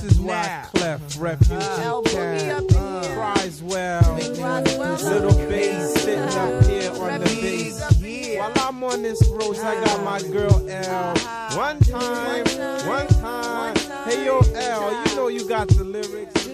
this 0.00 0.12
is 0.12 0.20
why 0.20 0.64
Clef 0.74 1.20
Refuge 1.20 1.52
uh-huh. 1.52 2.02
Cam 2.06 2.66
cries 2.68 3.62
well. 3.62 4.14
Little 4.14 5.34
bass 5.48 5.94
sitting 5.94 6.18
up 6.20 6.36
uh-huh. 6.36 6.68
here 6.68 6.92
on 6.92 7.20
the 7.20 7.26
bass. 7.26 8.38
While 8.38 8.52
I'm 8.56 8.84
on 8.84 9.02
this 9.02 9.26
road, 9.28 9.58
I 9.58 9.74
got 9.84 10.04
my 10.04 10.16
uh-huh. 10.16 10.32
girl 10.32 10.68
L. 10.68 11.16
One 11.56 11.80
time, 11.80 12.44
one 12.86 13.06
time. 13.08 13.76
Hey 14.08 14.24
yo, 14.24 14.40
L, 14.54 15.08
you 15.08 15.16
know 15.16 15.28
you 15.28 15.48
got 15.48 15.68
the 15.68 15.84
lyrics. 15.84 16.48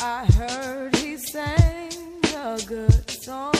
I 0.00 0.26
heard 0.26 0.96
he 0.96 1.16
sang 1.16 1.92
a 2.36 2.60
good 2.66 3.10
song. 3.10 3.54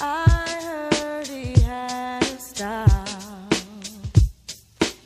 I 0.00 0.88
heard 0.90 1.26
he 1.28 1.60
had 1.62 2.22
a 2.22 2.38
style. 2.38 2.85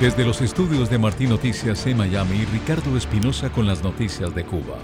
Desde 0.00 0.24
los 0.24 0.42
estudios 0.42 0.90
de 0.90 0.98
Martín 0.98 1.28
Noticias 1.30 1.86
en 1.86 1.96
Miami, 1.96 2.44
Ricardo 2.46 2.96
Espinosa 2.96 3.50
con 3.50 3.66
las 3.66 3.84
noticias 3.84 4.34
de 4.34 4.44
Cuba. 4.44 4.76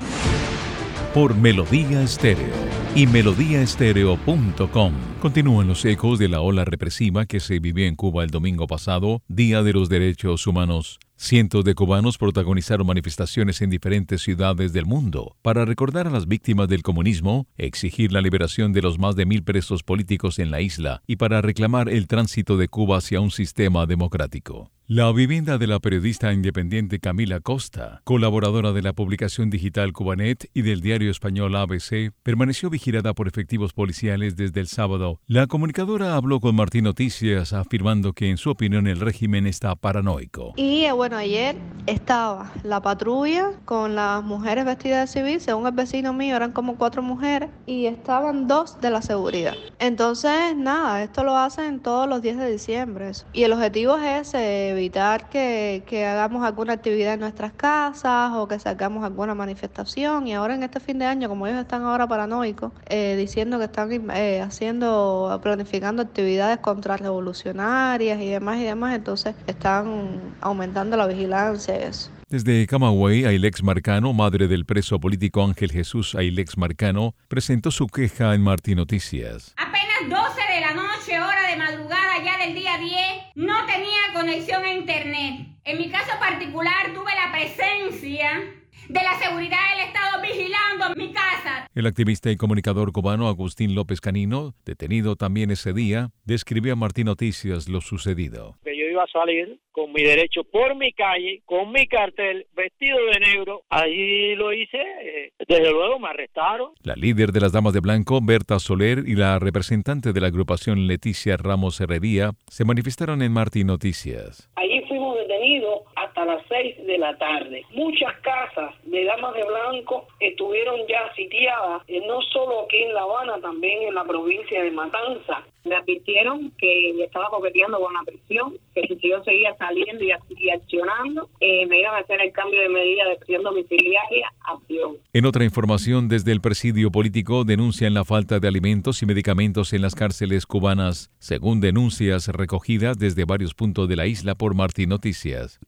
Por 1.12 1.34
Melodía 1.34 2.00
Estéreo 2.00 2.54
y 2.94 3.08
melodíaestéreo.com. 3.08 4.92
Continúan 5.20 5.66
los 5.66 5.84
ecos 5.84 6.20
de 6.20 6.28
la 6.28 6.40
ola 6.40 6.64
represiva 6.64 7.26
que 7.26 7.40
se 7.40 7.58
vivió 7.58 7.86
en 7.86 7.96
Cuba 7.96 8.22
el 8.22 8.30
domingo 8.30 8.68
pasado, 8.68 9.22
Día 9.26 9.64
de 9.64 9.72
los 9.72 9.88
Derechos 9.88 10.46
Humanos. 10.46 11.00
Cientos 11.16 11.64
de 11.64 11.74
cubanos 11.74 12.16
protagonizaron 12.16 12.86
manifestaciones 12.86 13.60
en 13.62 13.70
diferentes 13.70 14.22
ciudades 14.22 14.72
del 14.72 14.86
mundo 14.86 15.36
para 15.42 15.64
recordar 15.64 16.06
a 16.06 16.10
las 16.10 16.28
víctimas 16.28 16.68
del 16.68 16.82
comunismo, 16.82 17.48
exigir 17.58 18.12
la 18.12 18.22
liberación 18.22 18.72
de 18.72 18.82
los 18.82 18.98
más 19.00 19.16
de 19.16 19.26
mil 19.26 19.42
presos 19.42 19.82
políticos 19.82 20.38
en 20.38 20.52
la 20.52 20.60
isla 20.60 21.02
y 21.06 21.16
para 21.16 21.42
reclamar 21.42 21.88
el 21.88 22.06
tránsito 22.06 22.56
de 22.56 22.68
Cuba 22.68 22.98
hacia 22.98 23.20
un 23.20 23.32
sistema 23.32 23.86
democrático. 23.86 24.70
La 24.92 25.12
vivienda 25.12 25.56
de 25.56 25.68
la 25.68 25.78
periodista 25.78 26.32
independiente 26.32 26.98
Camila 26.98 27.38
Costa, 27.38 28.00
colaboradora 28.02 28.72
de 28.72 28.82
la 28.82 28.92
publicación 28.92 29.48
digital 29.48 29.92
Cubanet 29.92 30.50
y 30.52 30.62
del 30.62 30.80
diario 30.80 31.12
español 31.12 31.54
ABC, 31.54 32.10
permaneció 32.24 32.70
vigilada 32.70 33.14
por 33.14 33.28
efectivos 33.28 33.72
policiales 33.72 34.34
desde 34.34 34.58
el 34.58 34.66
sábado. 34.66 35.20
La 35.28 35.46
comunicadora 35.46 36.16
habló 36.16 36.40
con 36.40 36.56
Martín 36.56 36.82
Noticias 36.82 37.52
afirmando 37.52 38.14
que 38.14 38.30
en 38.30 38.36
su 38.36 38.50
opinión 38.50 38.88
el 38.88 38.98
régimen 38.98 39.46
está 39.46 39.76
paranoico. 39.76 40.54
Y 40.56 40.82
eh, 40.86 40.90
bueno, 40.90 41.18
ayer 41.18 41.54
estaba 41.86 42.50
la 42.64 42.82
patrulla 42.82 43.52
con 43.66 43.94
las 43.94 44.24
mujeres 44.24 44.64
vestidas 44.64 45.14
de 45.14 45.20
civil, 45.20 45.40
según 45.40 45.68
el 45.68 45.72
vecino 45.72 46.12
mío 46.12 46.34
eran 46.34 46.50
como 46.50 46.74
cuatro 46.74 47.00
mujeres 47.00 47.48
y 47.64 47.86
estaban 47.86 48.48
dos 48.48 48.80
de 48.80 48.90
la 48.90 49.02
seguridad. 49.02 49.54
Entonces, 49.78 50.56
nada, 50.56 51.00
esto 51.00 51.22
lo 51.22 51.36
hacen 51.36 51.78
todos 51.78 52.08
los 52.08 52.22
días 52.22 52.38
de 52.38 52.50
diciembre. 52.50 53.12
Y 53.32 53.44
el 53.44 53.52
objetivo 53.52 53.96
es 53.96 54.34
ese, 54.34 54.79
evitar 54.80 55.28
que, 55.28 55.82
que 55.86 56.06
hagamos 56.06 56.42
alguna 56.42 56.72
actividad 56.72 57.14
en 57.14 57.20
nuestras 57.20 57.52
casas 57.52 58.32
o 58.34 58.48
que 58.48 58.58
sacamos 58.58 59.04
alguna 59.04 59.34
manifestación. 59.34 60.26
Y 60.26 60.34
ahora 60.34 60.54
en 60.54 60.62
este 60.62 60.80
fin 60.80 60.98
de 60.98 61.06
año, 61.06 61.28
como 61.28 61.46
ellos 61.46 61.60
están 61.60 61.82
ahora 61.82 62.08
paranoicos, 62.08 62.72
eh, 62.88 63.14
diciendo 63.16 63.58
que 63.58 63.64
están 63.64 63.90
eh, 64.10 64.40
haciendo, 64.40 65.38
planificando 65.42 66.02
actividades 66.02 66.58
contrarrevolucionarias 66.58 68.20
y 68.20 68.28
demás 68.28 68.58
y 68.58 68.64
demás, 68.64 68.96
entonces 68.96 69.34
están 69.46 70.34
aumentando 70.40 70.96
la 70.96 71.06
vigilancia 71.06 71.78
y 71.78 71.82
eso. 71.84 72.10
Desde 72.30 72.64
Camagüey, 72.68 73.24
Ailex 73.24 73.60
Marcano, 73.64 74.12
madre 74.12 74.46
del 74.46 74.64
preso 74.64 75.00
político 75.00 75.42
Ángel 75.42 75.72
Jesús 75.72 76.14
Ailex 76.14 76.56
Marcano, 76.56 77.16
presentó 77.26 77.72
su 77.72 77.88
queja 77.88 78.34
en 78.36 78.42
Martín 78.42 78.76
Noticias. 78.76 79.52
Apenas 79.56 80.08
12 80.08 80.40
de 80.54 80.60
la 80.60 80.74
noche, 80.74 81.20
hora 81.20 81.50
de 81.50 81.56
madrugada 81.56 82.24
ya 82.24 82.29
del 82.40 82.54
día 82.54 82.78
10, 82.78 82.96
no 83.34 83.66
tenía 83.66 84.14
conexión 84.14 84.64
a 84.64 84.72
internet. 84.72 85.46
En 85.62 85.76
mi 85.76 85.90
caso 85.90 86.12
particular 86.18 86.94
tuve 86.94 87.10
la 87.14 87.30
presencia 87.32 88.40
de 88.88 89.00
la 89.02 89.18
seguridad 89.18 89.58
del 89.74 89.86
Estado 89.88 90.22
vigilando 90.22 90.94
mi 90.96 91.12
casa. 91.12 91.68
El 91.74 91.86
activista 91.86 92.30
y 92.30 92.38
comunicador 92.38 92.92
cubano 92.92 93.28
Agustín 93.28 93.74
López 93.74 94.00
Canino, 94.00 94.54
detenido 94.64 95.16
también 95.16 95.50
ese 95.50 95.74
día, 95.74 96.12
describió 96.24 96.72
a 96.72 96.76
Martín 96.76 97.06
Noticias 97.06 97.68
lo 97.68 97.82
sucedido. 97.82 98.56
Yo 98.90 98.94
iba 98.94 99.04
a 99.04 99.06
salir 99.06 99.58
con 99.72 99.92
mi 99.92 100.02
derecho 100.02 100.42
por 100.44 100.74
mi 100.74 100.92
calle, 100.92 101.42
con 101.44 101.70
mi 101.70 101.86
cartel, 101.86 102.46
vestido 102.54 102.98
de 103.12 103.20
negro. 103.20 103.62
Allí 103.70 104.34
lo 104.34 104.52
hice, 104.52 104.78
eh, 104.78 105.32
desde 105.46 105.70
luego 105.70 105.98
me 105.98 106.08
arrestaron. 106.08 106.72
La 106.82 106.94
líder 106.94 107.30
de 107.30 107.40
las 107.40 107.52
Damas 107.52 107.72
de 107.72 107.80
Blanco, 107.80 108.20
Berta 108.22 108.58
Soler, 108.58 109.04
y 109.06 109.14
la 109.14 109.38
representante 109.38 110.12
de 110.12 110.20
la 110.20 110.26
agrupación 110.26 110.86
Leticia 110.86 111.36
Ramos 111.36 111.80
Herrería 111.80 112.32
se 112.48 112.64
manifestaron 112.64 113.22
en 113.22 113.32
Martín 113.32 113.68
Noticias. 113.68 114.50
Allí 114.56 114.82
fuimos 114.88 115.16
detenidos 115.16 115.82
hasta 115.96 116.24
las 116.24 116.42
6 116.48 116.86
de 116.86 116.98
la 116.98 117.16
tarde. 117.16 117.64
Muchas 117.72 118.12
casas 118.20 118.74
de 118.84 119.04
damas 119.04 119.34
de 119.34 119.44
blanco 119.44 120.06
estuvieron 120.18 120.80
ya 120.88 121.12
sitiadas, 121.14 121.82
eh, 121.86 122.02
no 122.06 122.20
solo 122.22 122.64
aquí 122.64 122.82
en 122.82 122.94
La 122.94 123.02
Habana, 123.02 123.40
también 123.40 123.82
en 123.82 123.94
la 123.94 124.04
provincia 124.04 124.62
de 124.62 124.70
Matanza. 124.70 125.44
Me 125.64 125.76
advirtieron 125.76 126.52
que 126.58 126.90
estaba 127.04 127.28
coqueteando 127.28 127.78
con 127.80 127.92
la 127.92 128.02
prisión, 128.02 128.56
que 128.74 128.79
si 128.88 129.08
yo 129.08 129.22
seguía 129.24 129.56
saliendo 129.56 130.04
y, 130.04 130.12
y 130.36 130.50
accionando, 130.50 131.28
eh, 131.40 131.66
me 131.66 131.80
iban 131.80 131.94
a 131.94 131.98
hacer 131.98 132.20
el 132.20 132.32
cambio 132.32 132.60
de 132.60 132.68
medida 132.68 133.08
de 133.08 133.16
prisión 133.16 133.42
domiciliaria 133.42 134.32
a 134.44 134.52
acción. 134.52 134.96
En 135.12 135.26
otra 135.26 135.44
información, 135.44 136.08
desde 136.08 136.32
el 136.32 136.40
presidio 136.40 136.90
político 136.90 137.44
denuncian 137.44 137.94
la 137.94 138.04
falta 138.04 138.40
de 138.40 138.48
alimentos 138.48 139.02
y 139.02 139.06
medicamentos 139.06 139.72
en 139.72 139.82
las 139.82 139.94
cárceles 139.94 140.46
cubanas, 140.46 141.10
según 141.18 141.60
denuncias 141.60 142.28
recogidas 142.28 142.98
desde 142.98 143.24
varios 143.24 143.54
puntos 143.54 143.88
de 143.88 143.96
la 143.96 144.06
isla 144.06 144.34
por 144.34 144.54
Martín 144.54 144.90
Noticias. 144.90 145.60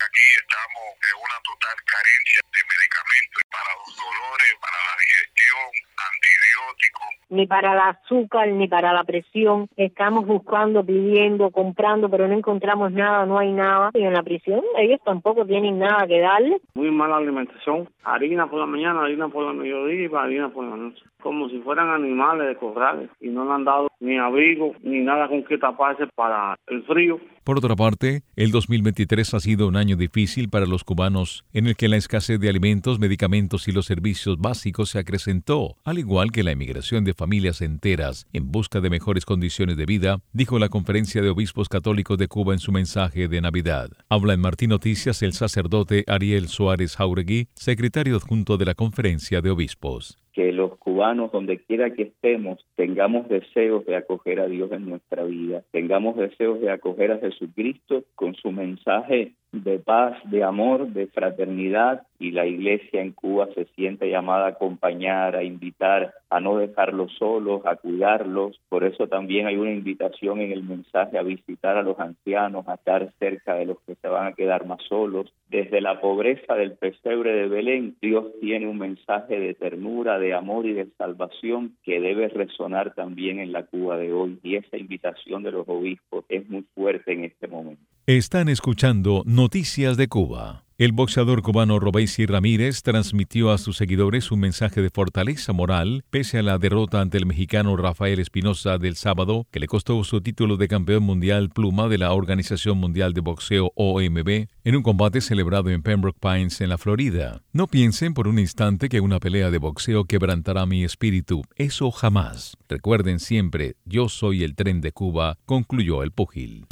Ni 7.33 7.47
para 7.47 7.73
el 7.73 7.79
azúcar, 7.79 8.49
ni 8.49 8.69
para 8.69 8.93
la 8.93 9.05
presión. 9.05 9.67
Estamos 9.77 10.27
buscando, 10.27 10.85
pidiendo, 10.85 11.51
comprando, 11.51 12.11
pero 12.11 12.29
no 12.29 12.35
encontramos 12.35 12.93
nada, 12.93 13.25
no 13.25 13.39
hay 13.39 13.53
nada. 13.53 13.91
Y 13.95 14.03
en 14.03 14.13
la 14.13 14.23
prisión 14.23 14.61
ellos 14.77 15.01
tampoco 15.03 15.47
tienen 15.47 15.79
nada 15.79 16.07
que 16.07 16.21
darle. 16.21 16.59
Muy 16.75 16.91
mala 16.91 17.17
alimentación. 17.17 17.89
Harina 18.05 18.49
por 18.49 18.61
la 18.61 18.67
mañana, 18.67 19.03
harina 19.03 19.29
por 19.29 19.47
la 19.47 19.55
mediodía 19.55 20.09
y 20.09 20.15
harina 20.15 20.51
por 20.51 20.67
la 20.67 20.77
noche. 20.77 21.03
Como 21.23 21.49
si 21.49 21.59
fueran 21.61 21.89
animales 21.89 22.49
de 22.49 22.57
corrales. 22.57 23.09
Y 23.21 23.29
no 23.29 23.47
le 23.47 23.53
han 23.53 23.65
dado 23.65 23.89
ni 24.01 24.19
abrigo, 24.19 24.75
ni 24.83 24.99
nada 24.99 25.29
con 25.29 25.43
que 25.45 25.57
taparse 25.57 26.07
para 26.15 26.57
el 26.67 26.83
frío. 26.83 27.19
Por 27.45 27.59
otra 27.59 27.75
parte, 27.75 28.23
el 28.37 28.51
2023 28.51 29.35
ha 29.35 29.41
sido 29.41 29.67
un 29.67 29.77
año 29.77 29.97
difícil 29.97 30.49
para 30.49 30.67
los 30.67 30.85
cubanos, 30.85 31.45
en 31.53 31.67
el 31.67 31.77
que 31.77 31.89
la 31.89 31.97
escasez 31.97 32.39
de 32.39 32.49
alimentos, 32.49 33.01
medicamentos 33.01 33.67
y 33.69 33.73
los 33.73 33.87
servicios 33.87 34.39
básicos 34.39 34.91
se 34.91 34.99
acrecentó, 34.99 35.77
al 35.85 35.99
igual 35.99 36.12
que 36.31 36.43
la 36.43 36.51
emigración 36.51 37.05
de 37.05 37.15
familias 37.15 37.63
enteras 37.63 38.27
en 38.35 38.53
busca 38.53 38.81
de 38.81 38.91
mejores 38.91 39.25
condiciones 39.25 39.79
de 39.79 39.87
vida, 39.87 40.21
dijo 40.33 40.59
la 40.59 40.69
Conferencia 40.69 41.23
de 41.23 41.31
Obispos 41.31 41.71
Católicos 41.71 42.19
de 42.19 42.29
Cuba 42.29 42.53
en 42.53 42.59
su 42.59 42.71
mensaje 42.71 43.29
de 43.29 43.41
Navidad. 43.41 43.91
Habla 44.11 44.35
en 44.35 44.41
Martín 44.41 44.71
Noticias 44.71 45.23
el 45.23 45.33
sacerdote 45.33 46.05
Ariel 46.07 46.49
Suárez 46.49 46.97
Jauregui, 46.97 47.49
secretario 47.55 48.17
adjunto 48.17 48.59
de 48.59 48.67
la 48.67 48.75
Conferencia 48.75 49.41
de 49.41 49.51
Obispos 49.51 50.22
que 50.33 50.53
los 50.53 50.77
cubanos, 50.79 51.31
donde 51.33 51.59
quiera 51.59 51.91
que 51.91 52.03
estemos, 52.03 52.65
tengamos 52.75 53.29
deseos 53.29 53.85
de 53.87 53.97
acoger 53.97 54.41
a 54.41 54.47
Dios 54.47 54.73
en 54.73 54.89
nuestra 54.89 55.25
vida, 55.25 55.63
tengamos 55.71 56.17
deseos 56.17 56.61
de 56.61 56.71
acoger 56.71 57.13
a 57.13 57.19
Jesucristo 57.19 58.05
con 58.15 58.35
su 58.35 58.51
mensaje 58.51 59.35
de 59.53 59.79
paz, 59.79 60.17
de 60.31 60.43
amor, 60.43 60.89
de 60.89 61.07
fraternidad 61.09 62.07
y 62.19 62.31
la 62.31 62.47
iglesia 62.47 63.03
en 63.03 63.13
Cuba 63.13 63.49
se 63.55 63.67
siente 63.77 64.09
llamada 64.09 64.47
a 64.47 64.51
acompañar, 64.51 65.37
a 65.37 65.45
invitar, 65.45 66.15
a 66.33 66.41
no 66.41 66.57
dejarlos 66.57 67.13
solos, 67.19 67.61
a 67.67 67.77
cuidarlos. 67.77 68.59
Por 68.71 68.85
eso 68.85 69.07
también 69.07 69.47
hay 69.47 69.57
una 69.57 69.71
invitación 69.71 70.41
en 70.41 70.51
el 70.51 70.63
mensaje 70.63 71.19
a 71.19 71.23
visitar 71.23 71.77
a 71.77 71.83
los 71.83 72.01
ancianos, 72.01 72.67
a 72.69 72.75
estar 72.75 73.13
cerca 73.19 73.55
de 73.55 73.67
los 73.67 73.77
que 73.87 73.97
se 73.97 74.09
van 74.09 74.29
a 74.29 74.33
quedar 74.33 74.67
más 74.67 74.81
solos. 74.89 75.31
Desde 75.51 75.83
la 75.83 76.01
pobreza 76.01 76.55
del 76.55 76.73
pesebre 76.73 77.35
de 77.35 77.49
Belén, 77.49 77.97
Dios 78.01 78.25
tiene 78.41 78.67
un 78.67 78.79
mensaje 78.79 79.39
de 79.39 79.53
ternura, 79.53 80.19
de 80.19 80.33
amor 80.33 80.65
y 80.65 80.73
de 80.73 80.89
salvación 80.97 81.77
que 81.83 82.01
debe 82.01 82.29
resonar 82.29 82.95
también 82.95 83.39
en 83.39 83.53
la 83.53 83.67
Cuba 83.67 83.99
de 83.99 84.15
hoy. 84.15 84.39
Y 84.43 84.57
esa 84.57 84.79
invitación 84.79 85.43
de 85.43 85.53
los 85.53 85.69
obispos 85.69 86.25
es 86.31 86.49
muy 86.49 86.65
fuerte 86.75 87.13
en 87.13 87.25
este 87.25 87.47
momento. 87.47 87.83
Están 88.07 88.49
escuchando 88.49 89.23
Noticias 89.27 89.99
de 89.99 90.09
Cuba. 90.09 90.65
El 90.83 90.91
boxeador 90.91 91.43
cubano 91.43 91.79
Robeysi 91.79 92.27
Ramírez 92.27 92.83
transmitió 92.83 93.53
a 93.53 93.59
sus 93.59 93.77
seguidores 93.77 94.33
un 94.33 94.41
mensaje 94.41 94.83
de 94.83 94.91
fortaleza 94.91 95.53
moral 95.53 96.03
pese 96.11 96.41
a 96.41 96.43
la 96.43 96.59
derrota 96.59 97.01
ante 97.01 97.19
el 97.19 97.25
mexicano 97.25 97.77
Rafael 97.77 98.19
Espinosa 98.19 98.79
del 98.79 98.97
sábado, 98.97 99.47
que 99.53 99.61
le 99.61 99.69
costó 99.69 100.03
su 100.03 100.21
título 100.23 100.57
de 100.57 100.67
campeón 100.67 101.05
mundial 101.05 101.51
pluma 101.51 101.87
de 101.87 101.99
la 101.99 102.13
Organización 102.13 102.79
Mundial 102.79 103.13
de 103.13 103.21
Boxeo 103.21 103.71
OMB 103.77 104.49
en 104.65 104.75
un 104.75 104.83
combate 104.83 105.21
celebrado 105.21 105.71
en 105.71 105.83
Pembroke 105.85 106.19
Pines, 106.19 106.61
en 106.61 106.71
la 106.71 106.79
Florida. 106.79 107.43
No 107.53 107.69
piensen 107.69 108.13
por 108.13 108.27
un 108.27 108.41
instante 108.41 108.89
que 108.89 109.01
una 109.01 109.21
pelea 109.21 109.53
de 109.53 109.59
boxeo 109.59 110.07
quebrantará 110.07 110.67
mi 110.67 110.83
espíritu. 110.83 111.45
Eso 111.55 111.93
jamás. 111.93 112.57
Recuerden 112.69 113.21
siempre, 113.21 113.77
yo 113.85 114.09
soy 114.09 114.43
el 114.43 114.57
tren 114.57 114.81
de 114.81 114.91
Cuba, 114.91 115.39
concluyó 115.47 116.03
el 116.03 116.11
pugil. 116.11 116.67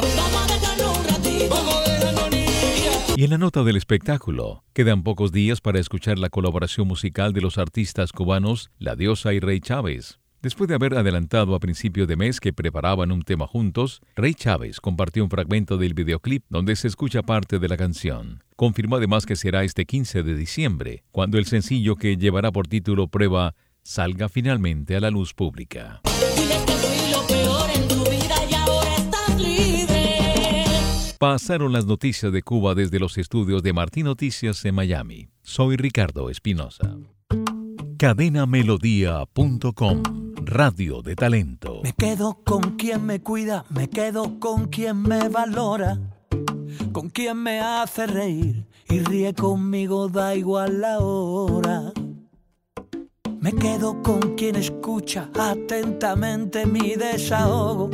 Y 3.17 3.25
en 3.25 3.31
la 3.31 3.39
nota 3.39 3.65
del 3.65 3.77
espectáculo, 3.77 4.65
quedan 4.73 5.03
pocos 5.03 5.33
días 5.33 5.61
para 5.61 5.79
escuchar 5.79 6.19
la 6.19 6.31
colaboración 6.31 6.89
musical 6.89 7.33
de 7.33 7.41
los 7.41 7.59
artistas 7.59 8.13
cubanos 8.13 8.71
La 8.79 8.97
Diosa 8.97 9.35
y 9.35 9.41
Rey 9.41 9.61
Chávez. 9.61 10.19
Después 10.41 10.69
de 10.69 10.75
haber 10.75 10.95
adelantado 10.95 11.55
a 11.55 11.61
principio 11.61 12.07
de 12.07 12.17
mes 12.17 12.41
que 12.41 12.55
preparaban 12.55 13.13
un 13.13 13.23
tema 13.23 13.47
juntos, 13.47 14.01
Rey 14.17 14.33
Chávez 14.33 14.81
compartió 14.81 15.23
un 15.23 15.29
fragmento 15.29 15.77
del 15.77 15.93
videoclip 15.93 16.45
donde 16.49 16.77
se 16.77 16.89
escucha 16.89 17.23
parte 17.23 17.59
de 17.59 17.69
la 17.69 17.77
canción. 17.77 18.43
Confirmó 18.57 18.97
además 18.97 19.27
que 19.27 19.37
será 19.37 19.65
este 19.65 19.85
15 19.85 20.23
de 20.23 20.35
diciembre, 20.35 21.05
cuando 21.11 21.37
el 21.37 21.45
sencillo 21.45 21.97
que 21.97 22.17
llevará 22.17 22.53
por 22.53 22.69
título 22.69 23.09
Prueba 23.09 23.55
salga 23.83 24.31
finalmente 24.31 24.97
a 24.97 25.01
la 25.01 25.11
luz 25.11 25.35
pública. 25.35 26.01
Pasaron 31.21 31.73
las 31.75 31.85
noticias 31.85 32.33
de 32.33 32.43
Cuba 32.43 32.75
desde 32.75 32.99
los 32.99 33.19
estudios 33.19 33.63
de 33.63 33.75
Martín 33.75 34.07
Noticias 34.07 34.65
en 34.65 34.75
Miami. 34.75 35.29
Soy 35.43 35.77
Ricardo 35.77 36.31
Espinosa. 36.31 36.97
Cadenamelodía.com 37.99 40.03
Radio 40.47 41.03
de 41.03 41.17
Talento. 41.17 41.83
Me 41.85 41.93
quedo 41.93 42.41
con 42.43 42.79
quien 42.79 43.05
me 43.05 43.21
cuida, 43.21 43.67
me 43.69 43.91
quedo 43.91 44.41
con 44.41 44.69
quien 44.69 45.03
me 45.03 45.29
valora, 45.29 45.99
con 46.91 47.11
quien 47.11 47.37
me 47.37 47.61
hace 47.61 48.07
reír 48.07 48.67
y 48.89 49.01
ríe 49.01 49.35
conmigo, 49.35 50.09
da 50.09 50.35
igual 50.35 50.81
la 50.81 51.01
hora. 51.01 51.93
Me 53.41 53.53
quedo 53.53 54.03
con 54.03 54.37
quien 54.37 54.57
escucha 54.57 55.29
atentamente 55.39 56.65
mi 56.65 56.95
desahogo, 56.95 57.91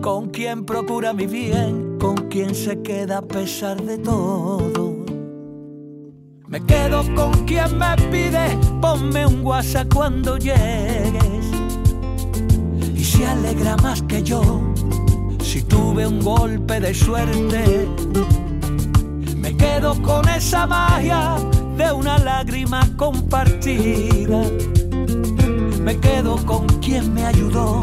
con 0.00 0.30
quien 0.30 0.64
procura 0.64 1.12
mi 1.12 1.26
bien, 1.26 1.98
con 1.98 2.16
quien 2.28 2.54
se 2.54 2.80
queda 2.80 3.18
a 3.18 3.22
pesar 3.22 3.82
de 3.82 3.98
todo. 3.98 4.96
Me 6.46 6.64
quedo 6.64 7.02
con 7.14 7.32
quien 7.44 7.78
me 7.78 7.96
pide, 8.10 8.58
ponme 8.80 9.26
un 9.26 9.44
WhatsApp 9.44 9.92
cuando 9.92 10.36
llegues. 10.38 11.46
Y 12.94 13.04
se 13.04 13.26
alegra 13.26 13.76
más 13.78 14.02
que 14.02 14.22
yo 14.22 14.42
si 15.42 15.62
tuve 15.62 16.06
un 16.06 16.20
golpe 16.20 16.80
de 16.80 16.94
suerte. 16.94 17.88
Me 19.36 19.56
quedo 19.56 20.00
con 20.02 20.28
esa 20.28 20.66
magia 20.66 21.36
de 21.76 21.92
una 21.92 22.18
lágrima 22.18 22.88
compartida. 22.96 24.42
Me 25.82 25.98
quedo 25.98 26.36
con 26.46 26.66
quien 26.80 27.12
me 27.12 27.24
ayudó 27.24 27.82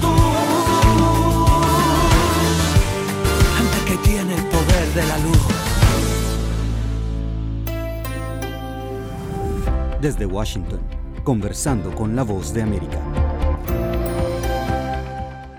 tú. 0.00 0.08
Gente 3.56 3.78
que 3.86 3.96
tiene 4.08 4.34
el 4.34 4.44
poder 4.44 4.88
de 4.94 5.02
la 5.06 5.18
luz. 5.18 5.38
Desde 10.00 10.26
Washington, 10.26 10.80
conversando 11.22 11.94
con 11.94 12.14
la 12.14 12.22
voz 12.22 12.52
de 12.52 12.62
América. 12.62 13.23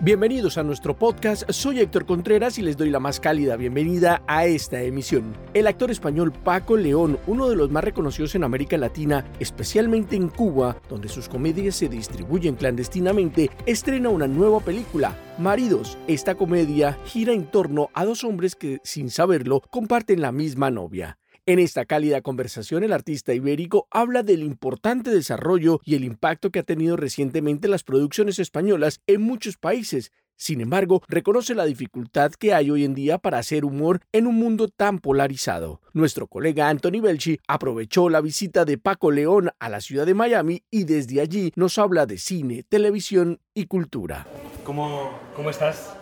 Bienvenidos 0.06 0.60
a 0.60 0.64
nuestro 0.64 0.96
podcast, 0.96 1.50
soy 1.50 1.80
Héctor 1.80 2.06
Contreras 2.06 2.60
y 2.60 2.62
les 2.62 2.78
doy 2.78 2.92
la 2.92 3.00
más 3.00 3.20
cálida 3.20 3.56
bienvenida 3.56 4.22
a 4.28 4.46
esta 4.46 4.80
emisión. 4.84 5.36
El 5.56 5.66
actor 5.66 5.90
español 5.90 6.32
Paco 6.32 6.78
León, 6.78 7.18
uno 7.26 7.50
de 7.50 7.56
los 7.56 7.72
más 7.72 7.84
reconocidos 7.84 8.36
en 8.36 8.44
América 8.44 8.78
Latina, 8.78 9.26
especialmente 9.40 10.16
en 10.16 10.30
Cuba, 10.30 10.80
donde 10.90 11.10
sus 11.10 11.28
comedias 11.28 11.78
se 11.78 11.90
distribuyen 11.90 12.54
clandestinamente, 12.54 13.50
estrena 13.66 14.10
una 14.10 14.28
nueva 14.28 14.60
película, 14.60 15.18
Maridos. 15.40 15.98
Esta 16.08 16.36
comedia 16.36 17.00
gira 17.06 17.34
en 17.34 17.48
torno 17.50 17.90
a 17.96 18.06
dos 18.06 18.24
hombres 18.24 18.54
que, 18.54 18.82
sin 18.84 19.10
saberlo, 19.10 19.60
comparten 19.72 20.22
la 20.22 20.32
misma 20.32 20.70
novia. 20.70 21.18
En 21.48 21.60
esta 21.60 21.86
cálida 21.86 22.22
conversación, 22.22 22.84
el 22.84 22.92
artista 22.92 23.32
ibérico 23.32 23.88
habla 23.92 24.24
del 24.24 24.42
importante 24.42 25.12
desarrollo 25.12 25.80
y 25.86 25.94
el 25.94 26.04
impacto 26.04 26.50
que 26.50 26.58
ha 26.58 26.64
tenido 26.64 26.98
recientemente 26.98 27.68
las 27.68 27.84
producciones 27.84 28.40
españolas 28.40 29.00
en 29.06 29.22
muchos 29.22 29.56
países. 29.58 30.12
Sin 30.36 30.60
embargo, 30.60 31.04
reconoce 31.08 31.54
la 31.54 31.66
dificultad 31.66 32.32
que 32.32 32.56
hay 32.56 32.72
hoy 32.72 32.84
en 32.84 32.96
día 32.96 33.20
para 33.20 33.38
hacer 33.38 33.64
humor 33.64 34.00
en 34.12 34.26
un 34.26 34.38
mundo 34.40 34.70
tan 34.70 34.98
polarizado. 34.98 35.82
Nuestro 35.94 36.26
colega 36.26 36.68
Anthony 36.68 37.00
Belchi 37.00 37.40
aprovechó 37.48 38.10
la 38.10 38.22
visita 38.22 38.66
de 38.66 38.80
Paco 38.80 39.12
León 39.12 39.52
a 39.60 39.70
la 39.70 39.82
ciudad 39.82 40.08
de 40.08 40.16
Miami 40.16 40.64
y 40.72 40.86
desde 40.86 41.22
allí 41.22 41.54
nos 41.56 41.78
habla 41.78 42.08
de 42.08 42.18
cine, 42.18 42.64
televisión 42.64 43.40
y 43.54 43.68
cultura. 43.68 44.26
¿Cómo, 44.64 45.12
cómo 45.36 45.52
estás? 45.52 45.96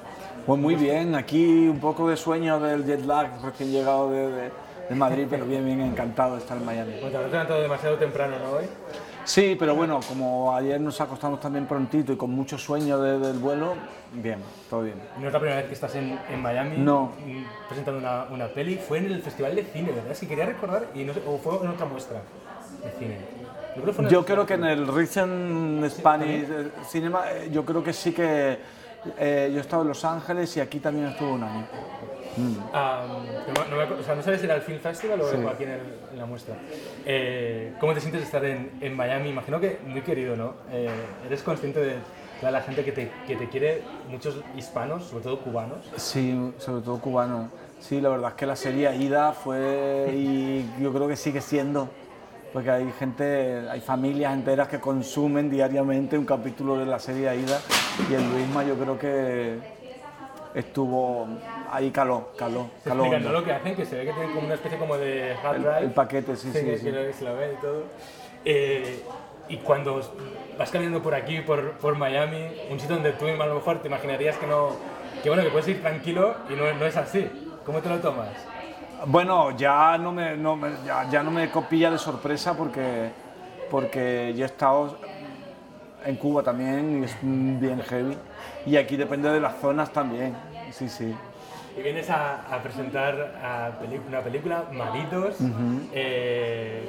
Pues 0.45 0.57
muy 0.57 0.75
bien, 0.75 1.15
aquí 1.15 1.67
un 1.67 1.81
poco 1.81 2.09
de 2.09 2.15
sueño 2.15 2.61
del 2.61 2.85
jet 2.85 3.05
lag 3.05 3.43
recién 3.43 3.71
llegado 3.73 4.09
de, 4.09 4.31
de, 4.31 4.51
de 4.89 4.95
Madrid, 4.95 5.27
pero 5.29 5.45
bien, 5.45 5.65
bien 5.65 5.81
encantado 5.81 6.35
de 6.35 6.41
estar 6.41 6.57
en 6.57 6.65
Miami. 6.65 6.93
Bueno, 6.93 7.09
te 7.09 7.15
habrás 7.17 7.31
levantado 7.31 7.61
demasiado 7.61 7.95
temprano, 7.97 8.35
¿no? 8.39 8.51
Hoy. 8.57 8.65
Sí, 9.25 9.55
pero 9.57 9.73
bueno, 9.75 10.01
como 10.07 10.53
ayer 10.53 10.79
nos 10.81 10.99
acostamos 10.99 11.39
también 11.39 11.65
prontito 11.65 12.11
y 12.11 12.17
con 12.17 12.31
mucho 12.31 12.57
sueño 12.57 12.99
de- 12.99 13.19
del 13.19 13.37
vuelo, 13.39 13.73
bien, 14.11 14.39
todo 14.69 14.81
bien. 14.81 14.95
No 15.17 15.27
es 15.27 15.33
la 15.33 15.39
primera 15.39 15.57
vez 15.61 15.67
que 15.67 15.73
estás 15.73 15.95
en, 15.95 16.19
en 16.29 16.41
Miami 16.41 16.75
No. 16.77 17.11
presentando 17.69 17.99
una, 18.01 18.25
una 18.29 18.47
peli. 18.47 18.75
Fue 18.75 18.97
en 18.97 19.05
el 19.05 19.21
Festival 19.21 19.55
de 19.55 19.63
Cine, 19.63 19.91
¿verdad? 19.93 20.15
Que 20.17 20.27
quería 20.27 20.45
recordar, 20.45 20.87
y 20.93 21.03
no 21.05 21.13
sé, 21.13 21.21
o 21.25 21.37
fue 21.37 21.55
en 21.63 21.69
otra 21.69 21.85
muestra 21.85 22.21
de 22.83 22.91
cine. 22.99 23.17
Yo 23.75 23.81
creo 23.81 23.85
que 23.85 23.93
fue 23.93 24.01
en 24.03 24.07
el 24.07 24.11
Yo 24.13 24.25
creo 24.25 24.45
que 24.45 24.53
en 24.55 24.65
el 24.65 24.87
Recent 24.87 25.85
Spanish 25.89 26.45
eh, 26.49 26.71
Cinema, 26.89 27.21
eh, 27.31 27.49
yo 27.51 27.63
creo 27.63 27.81
que 27.81 27.93
sí 27.93 28.11
que 28.11 28.57
eh, 29.17 29.49
yo 29.53 29.57
he 29.57 29.61
estado 29.61 29.83
en 29.83 29.87
Los 29.87 30.03
Ángeles 30.03 30.55
y 30.57 30.59
aquí 30.59 30.79
también 30.79 31.07
estuve 31.07 31.31
un 31.31 31.43
año. 31.43 31.65
Mm. 32.37 32.55
Ah, 32.73 33.05
no, 33.47 33.65
no 33.69 33.77
me 33.77 33.83
o 33.99 34.03
sea, 34.03 34.15
no 34.15 34.21
sabes 34.23 34.39
si 34.39 34.45
era 34.45 34.55
el 34.55 34.61
Film 34.61 34.79
Festival 34.79 35.21
o 35.21 35.29
Sí. 35.29 35.37
aquí 35.51 35.63
en, 35.63 35.69
el- 35.71 35.81
en 36.13 36.17
la 36.19 36.25
muestra. 36.25 36.55
Eh, 37.05 37.73
¿Cómo 37.79 37.93
te 37.93 37.99
sientes 38.01 38.21
de 38.21 38.25
estar 38.25 38.43
en, 38.45 38.71
en 38.81 38.95
Miami? 38.95 39.29
Imagino 39.29 39.59
que 39.59 39.79
muy 39.85 40.01
querido, 40.01 40.35
¿no? 40.35 40.55
Eh, 40.71 40.89
¿Eres 41.25 41.43
consciente 41.43 41.79
de 41.79 41.95
toda 42.39 42.51
la 42.51 42.61
gente 42.61 42.83
que 42.83 42.91
te, 42.91 43.11
que 43.27 43.35
te 43.35 43.47
quiere, 43.49 43.81
muchos 44.09 44.39
hispanos, 44.57 45.05
sobre 45.05 45.23
todo 45.23 45.39
cubanos? 45.39 45.79
Sí, 45.97 46.51
sobre 46.57 46.81
todo 46.83 46.99
cubano. 46.99 47.49
Sí, 47.79 47.99
la 48.01 48.09
verdad 48.09 48.29
es 48.31 48.35
que 48.35 48.45
la 48.45 48.55
serie 48.55 48.87
Aida 48.87 49.33
fue 49.33 50.09
y 50.13 50.65
yo 50.81 50.91
creo 50.93 51.07
que 51.07 51.15
sigue 51.17 51.41
siendo, 51.41 51.89
porque 52.53 52.71
hay 52.71 52.91
gente, 52.97 53.67
hay 53.69 53.81
familias 53.81 54.33
enteras 54.33 54.67
que 54.69 54.79
consumen 54.79 55.49
diariamente 55.49 56.17
un 56.17 56.25
capítulo 56.25 56.77
de 56.77 56.85
la 56.85 56.97
serie 56.99 57.27
Aida 57.29 57.59
y 58.09 58.13
el 58.13 58.23
Luisma 58.31 58.63
yo 58.63 58.75
creo 58.75 58.97
que 58.97 59.57
estuvo 60.55 61.27
ahí 61.71 61.89
caló, 61.91 62.29
caló, 62.37 62.67
caló. 62.83 63.03
explican, 63.05 63.13
hondo. 63.17 63.29
¿no? 63.29 63.39
Lo 63.39 63.43
que 63.45 63.51
hacen, 63.53 63.75
que 63.75 63.85
se 63.85 63.95
ve 63.97 64.05
que 64.05 64.11
tienen 64.13 64.31
como 64.33 64.45
una 64.45 64.55
especie 64.55 64.77
como 64.77 64.97
de 64.97 65.35
hard 65.43 65.55
El- 65.55 65.63
drive. 65.63 65.79
el 65.79 65.91
paquete, 65.91 66.35
sí, 66.35 66.51
sí, 66.53 66.59
que, 66.63 66.77
sí. 66.77 66.83
que 66.85 67.13
se 67.13 67.23
la 67.23 67.33
ven 67.33 67.51
y 67.57 67.61
todo. 67.61 67.83
Eh, 68.45 69.03
y 69.49 69.57
cuando 69.57 70.01
vas 70.57 70.69
caminando 70.69 71.01
por 71.01 71.15
aquí, 71.15 71.39
por, 71.41 71.71
por 71.73 71.95
Miami, 71.97 72.45
un 72.69 72.79
sitio 72.79 72.95
donde 72.95 73.11
tú 73.13 73.25
a 73.27 73.45
lo 73.45 73.55
mejor 73.55 73.81
te 73.81 73.87
imaginarías 73.87 74.37
que 74.37 74.47
no, 74.47 74.69
que 75.21 75.29
bueno, 75.29 75.43
que 75.43 75.49
puedes 75.49 75.67
ir 75.67 75.81
tranquilo 75.81 76.35
y 76.49 76.53
no, 76.53 76.71
no 76.73 76.85
es 76.85 76.95
así. 76.97 77.29
¿Cómo 77.65 77.79
te 77.79 77.89
lo 77.89 77.97
tomas? 77.99 78.29
Bueno, 79.05 79.51
ya 79.57 79.97
no 79.97 80.11
me, 80.11 80.37
no 80.37 80.55
me- 80.55 80.71
ya, 80.85 81.09
ya 81.09 81.23
no 81.23 81.31
me 81.31 81.49
copilla 81.49 81.91
de 81.91 81.97
sorpresa 81.97 82.55
porque, 82.55 83.09
porque 83.69 84.33
yo 84.35 84.43
he 84.43 84.45
estado 84.45 84.97
en 86.05 86.15
Cuba 86.17 86.43
también 86.43 87.01
y 87.01 87.05
es 87.05 87.15
bien 87.21 87.81
heavy. 87.81 88.17
Y 88.65 88.77
aquí 88.77 88.95
depende 88.95 89.29
de 89.29 89.39
las 89.39 89.57
zonas 89.59 89.91
también. 89.91 90.35
Sí, 90.71 90.89
sí. 90.89 91.13
Y 91.77 91.81
vienes 91.81 92.09
a, 92.09 92.53
a 92.53 92.61
presentar 92.61 93.35
a 93.43 93.71
una 94.07 94.21
película, 94.21 94.65
Maridos, 94.71 95.37
eh, 95.91 96.85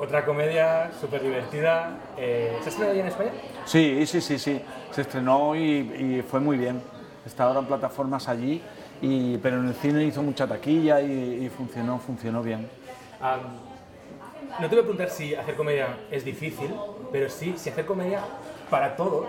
otra 0.00 0.24
comedia 0.24 0.90
súper 1.00 1.22
divertida. 1.22 1.90
Eh, 2.18 2.56
¿Se 2.60 2.66
ha 2.66 2.68
estrenado 2.70 2.94
ya 2.96 3.02
en 3.02 3.08
España? 3.08 3.30
Sí, 3.64 4.04
sí, 4.06 4.20
sí, 4.20 4.38
sí. 4.38 4.60
Se 4.90 5.02
estrenó 5.02 5.54
y, 5.54 5.60
y 5.60 6.24
fue 6.28 6.40
muy 6.40 6.56
bien. 6.58 6.82
Está 7.24 7.44
ahora 7.44 7.60
en 7.60 7.66
plataformas 7.66 8.28
allí, 8.28 8.62
y, 9.00 9.36
pero 9.38 9.58
en 9.58 9.68
el 9.68 9.74
cine 9.74 10.04
hizo 10.04 10.22
mucha 10.22 10.46
taquilla 10.46 11.00
y, 11.00 11.44
y 11.44 11.48
funcionó, 11.48 11.98
funcionó 11.98 12.42
bien. 12.42 12.68
No 14.60 14.68
te 14.68 14.74
voy 14.74 14.78
a 14.78 14.82
preguntar 14.82 15.10
si 15.10 15.34
hacer 15.34 15.54
comedia 15.54 15.98
es 16.10 16.24
difícil, 16.24 16.74
pero 17.12 17.28
sí 17.28 17.54
si 17.56 17.70
hacer 17.70 17.84
comedia 17.84 18.20
para 18.70 18.96
todos, 18.96 19.26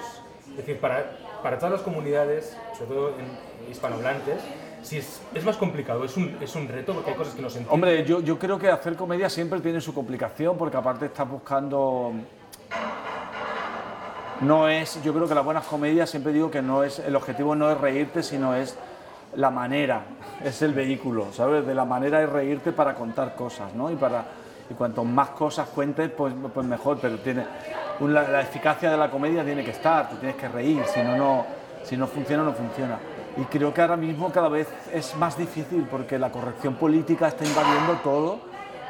es 0.51 0.57
decir, 0.57 0.79
para, 0.79 1.05
para 1.41 1.57
todas 1.57 1.73
las 1.73 1.81
comunidades, 1.81 2.57
sobre 2.77 2.95
todo 2.95 3.09
en 3.09 3.71
hispanohablantes, 3.71 4.41
si 4.83 4.97
es, 4.97 5.21
es 5.33 5.43
más 5.43 5.57
complicado, 5.57 6.05
es 6.05 6.15
un, 6.15 6.37
es 6.39 6.55
un 6.55 6.67
reto 6.67 6.93
porque 6.93 7.11
hay 7.11 7.17
cosas 7.17 7.33
que 7.33 7.41
no 7.41 7.49
se 7.49 7.59
entienden. 7.59 7.73
Hombre, 7.73 8.05
yo, 8.05 8.21
yo 8.21 8.39
creo 8.39 8.57
que 8.57 8.69
hacer 8.69 8.95
comedia 8.95 9.29
siempre 9.29 9.59
tiene 9.59 9.81
su 9.81 9.93
complicación 9.93 10.57
porque 10.57 10.77
aparte 10.77 11.05
estás 11.05 11.29
buscando... 11.29 12.13
No 14.41 14.69
es, 14.69 15.01
yo 15.03 15.13
creo 15.13 15.27
que 15.27 15.33
las 15.33 15.43
buenas 15.43 15.65
comedias 15.65 16.11
siempre 16.11 16.31
digo 16.31 16.51
que 16.51 16.61
no 16.61 16.83
es, 16.83 16.99
el 16.99 17.15
objetivo 17.15 17.55
no 17.55 17.71
es 17.71 17.81
reírte, 17.81 18.21
sino 18.21 18.55
es 18.55 18.77
la 19.35 19.49
manera, 19.49 20.03
es 20.43 20.61
el 20.61 20.73
vehículo, 20.73 21.33
¿sabes? 21.33 21.65
De 21.65 21.73
la 21.73 21.85
manera 21.85 22.19
de 22.19 22.27
reírte 22.27 22.71
para 22.71 22.93
contar 22.93 23.35
cosas, 23.35 23.73
¿no? 23.73 23.91
Y, 23.91 23.95
para, 23.95 24.25
y 24.69 24.75
cuanto 24.75 25.03
más 25.03 25.29
cosas 25.29 25.69
cuentes, 25.69 26.11
pues, 26.11 26.33
pues 26.53 26.65
mejor, 26.65 26.99
pero 27.01 27.17
tiene, 27.17 27.45
la, 28.01 28.41
eficacia 28.41 28.91
de 28.91 28.97
la 28.97 29.09
comedia 29.09 29.43
tiene 29.43 29.63
que 29.63 29.71
estar, 29.71 30.09
te 30.09 30.15
tienes 30.15 30.35
que 30.37 30.47
reír, 30.47 30.83
si 30.85 31.01
no, 31.01 31.15
no, 31.15 31.45
si 31.83 31.97
no 31.97 32.07
funciona, 32.07 32.43
no 32.43 32.53
funciona. 32.53 32.99
Y 33.37 33.43
creo 33.45 33.73
que 33.73 33.81
ahora 33.81 33.97
mismo 33.97 34.31
cada 34.31 34.49
vez 34.49 34.67
es 34.93 35.15
más 35.15 35.37
difícil 35.37 35.87
porque 35.89 36.17
la 36.17 36.31
corrección 36.31 36.75
política 36.75 37.27
está 37.27 37.45
invadiendo 37.45 37.93
todo 38.03 38.39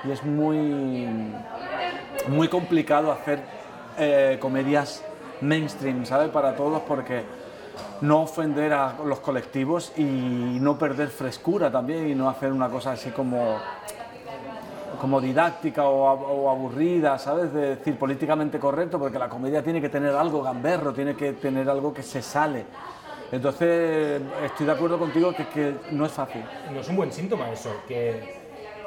y 0.03 0.11
es 0.11 0.23
muy, 0.23 1.07
muy 2.29 2.47
complicado 2.47 3.11
hacer 3.11 3.39
eh, 3.97 4.37
comedias 4.39 5.03
mainstream, 5.41 6.05
¿sabes? 6.05 6.29
Para 6.29 6.55
todos 6.55 6.81
porque 6.81 7.23
no 8.01 8.21
ofender 8.21 8.73
a 8.73 8.95
los 9.05 9.19
colectivos 9.19 9.91
y 9.97 10.03
no 10.03 10.77
perder 10.77 11.09
frescura 11.09 11.71
también 11.71 12.09
y 12.09 12.15
no 12.15 12.29
hacer 12.29 12.51
una 12.51 12.69
cosa 12.69 12.91
así 12.91 13.09
como 13.11 13.57
como 14.99 15.21
didáctica 15.21 15.83
o, 15.85 16.07
ab- 16.07 16.25
o 16.29 16.49
aburrida, 16.49 17.17
¿sabes? 17.19 17.53
De 17.53 17.75
decir 17.75 17.97
políticamente 17.97 18.59
correcto, 18.59 18.97
porque 18.99 19.17
la 19.19 19.29
comedia 19.29 19.61
tiene 19.63 19.79
que 19.81 19.89
tener 19.89 20.15
algo 20.15 20.41
gamberro, 20.43 20.93
tiene 20.93 21.15
que 21.15 21.33
tener 21.33 21.69
algo 21.69 21.93
que 21.93 22.03
se 22.03 22.21
sale. 22.21 22.65
Entonces, 23.31 24.21
estoy 24.43 24.65
de 24.65 24.71
acuerdo 24.71 24.97
contigo 24.97 25.33
que, 25.35 25.47
que 25.47 25.75
no 25.91 26.05
es 26.05 26.11
fácil. 26.11 26.43
No 26.71 26.79
es 26.79 26.87
un 26.87 26.95
buen 26.95 27.11
síntoma 27.11 27.51
eso, 27.51 27.69
que, 27.87 28.37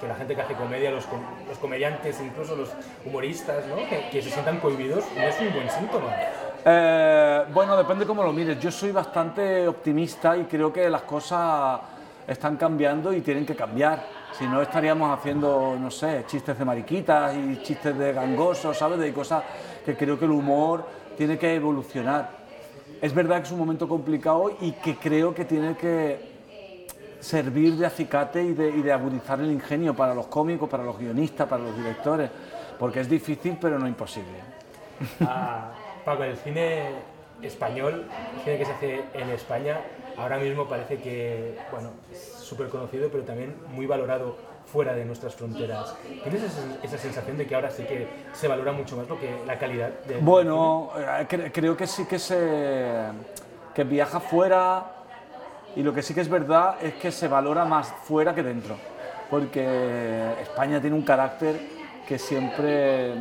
que 0.01 0.09
la 0.09 0.15
gente 0.15 0.35
que 0.35 0.41
hace 0.41 0.55
comedia, 0.55 0.91
los, 0.91 1.05
com- 1.07 1.21
los 1.47 1.59
comediantes, 1.59 2.19
incluso 2.21 2.57
los 2.57 2.71
humoristas, 3.05 3.67
¿no? 3.67 3.77
que, 3.89 4.09
que 4.11 4.23
se 4.23 4.31
sientan 4.31 4.59
cohibidos, 4.61 5.05
no 5.15 5.23
es 5.23 5.39
un 5.41 5.53
buen 5.53 5.71
síntoma. 5.71 6.07
Eh, 6.65 7.43
bueno, 7.53 7.77
depende 7.77 8.07
cómo 8.07 8.23
lo 8.23 8.33
mires. 8.33 8.59
Yo 8.61 8.71
soy 8.71 8.93
bastante 8.93 9.69
optimista 9.69 10.37
y 10.37 10.45
creo 10.45 10.73
que 10.73 10.89
las 10.89 11.03
cosas 11.03 11.81
están 12.27 12.57
cambiando 12.57 13.13
y 13.13 13.21
tienen 13.21 13.45
que 13.45 13.55
cambiar. 13.57 14.20
Si 14.39 14.47
no, 14.47 14.63
estaríamos 14.63 15.19
haciendo, 15.19 15.77
no 15.79 15.91
sé, 15.91 16.25
chistes 16.27 16.59
de 16.59 16.65
mariquitas 16.65 17.35
y 17.35 17.63
chistes 17.63 17.97
de 17.97 18.13
gangosos, 18.13 18.77
¿sabes? 18.77 18.99
De 18.99 19.13
cosas 19.13 19.45
que 19.85 19.97
creo 19.97 20.19
que 20.19 20.25
el 20.25 20.31
humor 20.31 20.87
tiene 21.17 21.39
que 21.39 21.55
evolucionar. 21.55 22.31
Es 23.01 23.15
verdad 23.15 23.39
que 23.39 23.45
es 23.45 23.53
un 23.53 23.59
momento 23.59 23.89
complicado 23.89 24.57
y 24.61 24.73
que 24.73 24.97
creo 24.97 25.35
que 25.35 25.45
tiene 25.45 25.77
que 25.77 26.31
servir 27.21 27.77
de 27.77 27.87
acicate 27.87 28.43
y 28.43 28.55
de, 28.55 28.93
agudizar 28.93 29.41
el 29.41 29.51
ingenio 29.51 29.95
para 29.95 30.15
los 30.15 30.27
cómicos, 30.27 30.69
para 30.69 30.83
los 30.83 30.99
guionistas, 30.99 31.47
para 31.47 31.63
los 31.63 31.77
directores, 31.77 32.31
porque 32.79 33.01
es 33.01 33.09
difícil 33.09 33.59
pero 33.61 33.79
no 33.79 33.87
imposible. 33.87 34.39
Ah, 35.21 35.73
Paco, 36.05 36.25
el 36.25 36.37
cine 36.37 36.93
español, 37.43 38.05
cine 38.45 38.59
que 38.59 38.65
se 38.65 38.73
hace 38.73 39.05
en 39.15 39.31
España, 39.31 39.79
ahora 40.17 40.39
mismo 40.39 40.67
parece 40.69 40.99
que, 40.99 41.57
bueno, 41.71 41.91
es 42.13 42.19
súper 42.19 42.69
conocido, 42.69 43.09
pero 43.11 43.25
también 43.25 43.55
muy 43.75 43.87
valorado 43.87 44.37
fuera 44.67 44.95
de 44.95 45.05
nuestras 45.05 45.35
fronteras. 45.35 45.97
¿Tienes 46.23 46.43
esa, 46.45 46.63
esa 46.83 46.99
sensación 46.99 47.37
de 47.37 47.47
que 47.47 47.55
ahora 47.55 47.71
sí 47.71 47.83
que 47.85 48.07
se 48.33 48.47
valora 48.47 48.73
mucho 48.73 48.97
más 48.97 49.09
lo 49.09 49.19
que 49.19 49.29
la 49.47 49.59
calidad 49.59 49.89
de 50.07 50.19
Bueno, 50.19 50.91
eh, 50.97 51.27
cre- 51.29 51.51
creo 51.53 51.77
que 51.77 51.87
sí 51.87 52.05
que 52.05 52.19
se 52.19 52.87
que 53.75 53.85
viaja 53.85 54.21
fuera 54.21 54.85
y 55.77 55.83
lo 55.83 55.93
que 55.95 56.03
sí 56.03 56.13
que 56.15 56.21
es 56.21 56.29
verdad 56.29 56.77
es 56.83 56.95
que 56.95 57.11
se 57.13 57.29
valora 57.29 57.65
más 57.65 57.89
fuera 58.05 58.35
que 58.35 58.43
dentro, 58.43 58.77
porque 59.31 60.33
España 60.43 60.81
tiene 60.81 60.97
un 60.97 61.03
carácter 61.03 61.57
que 62.07 62.19
siempre 62.19 63.15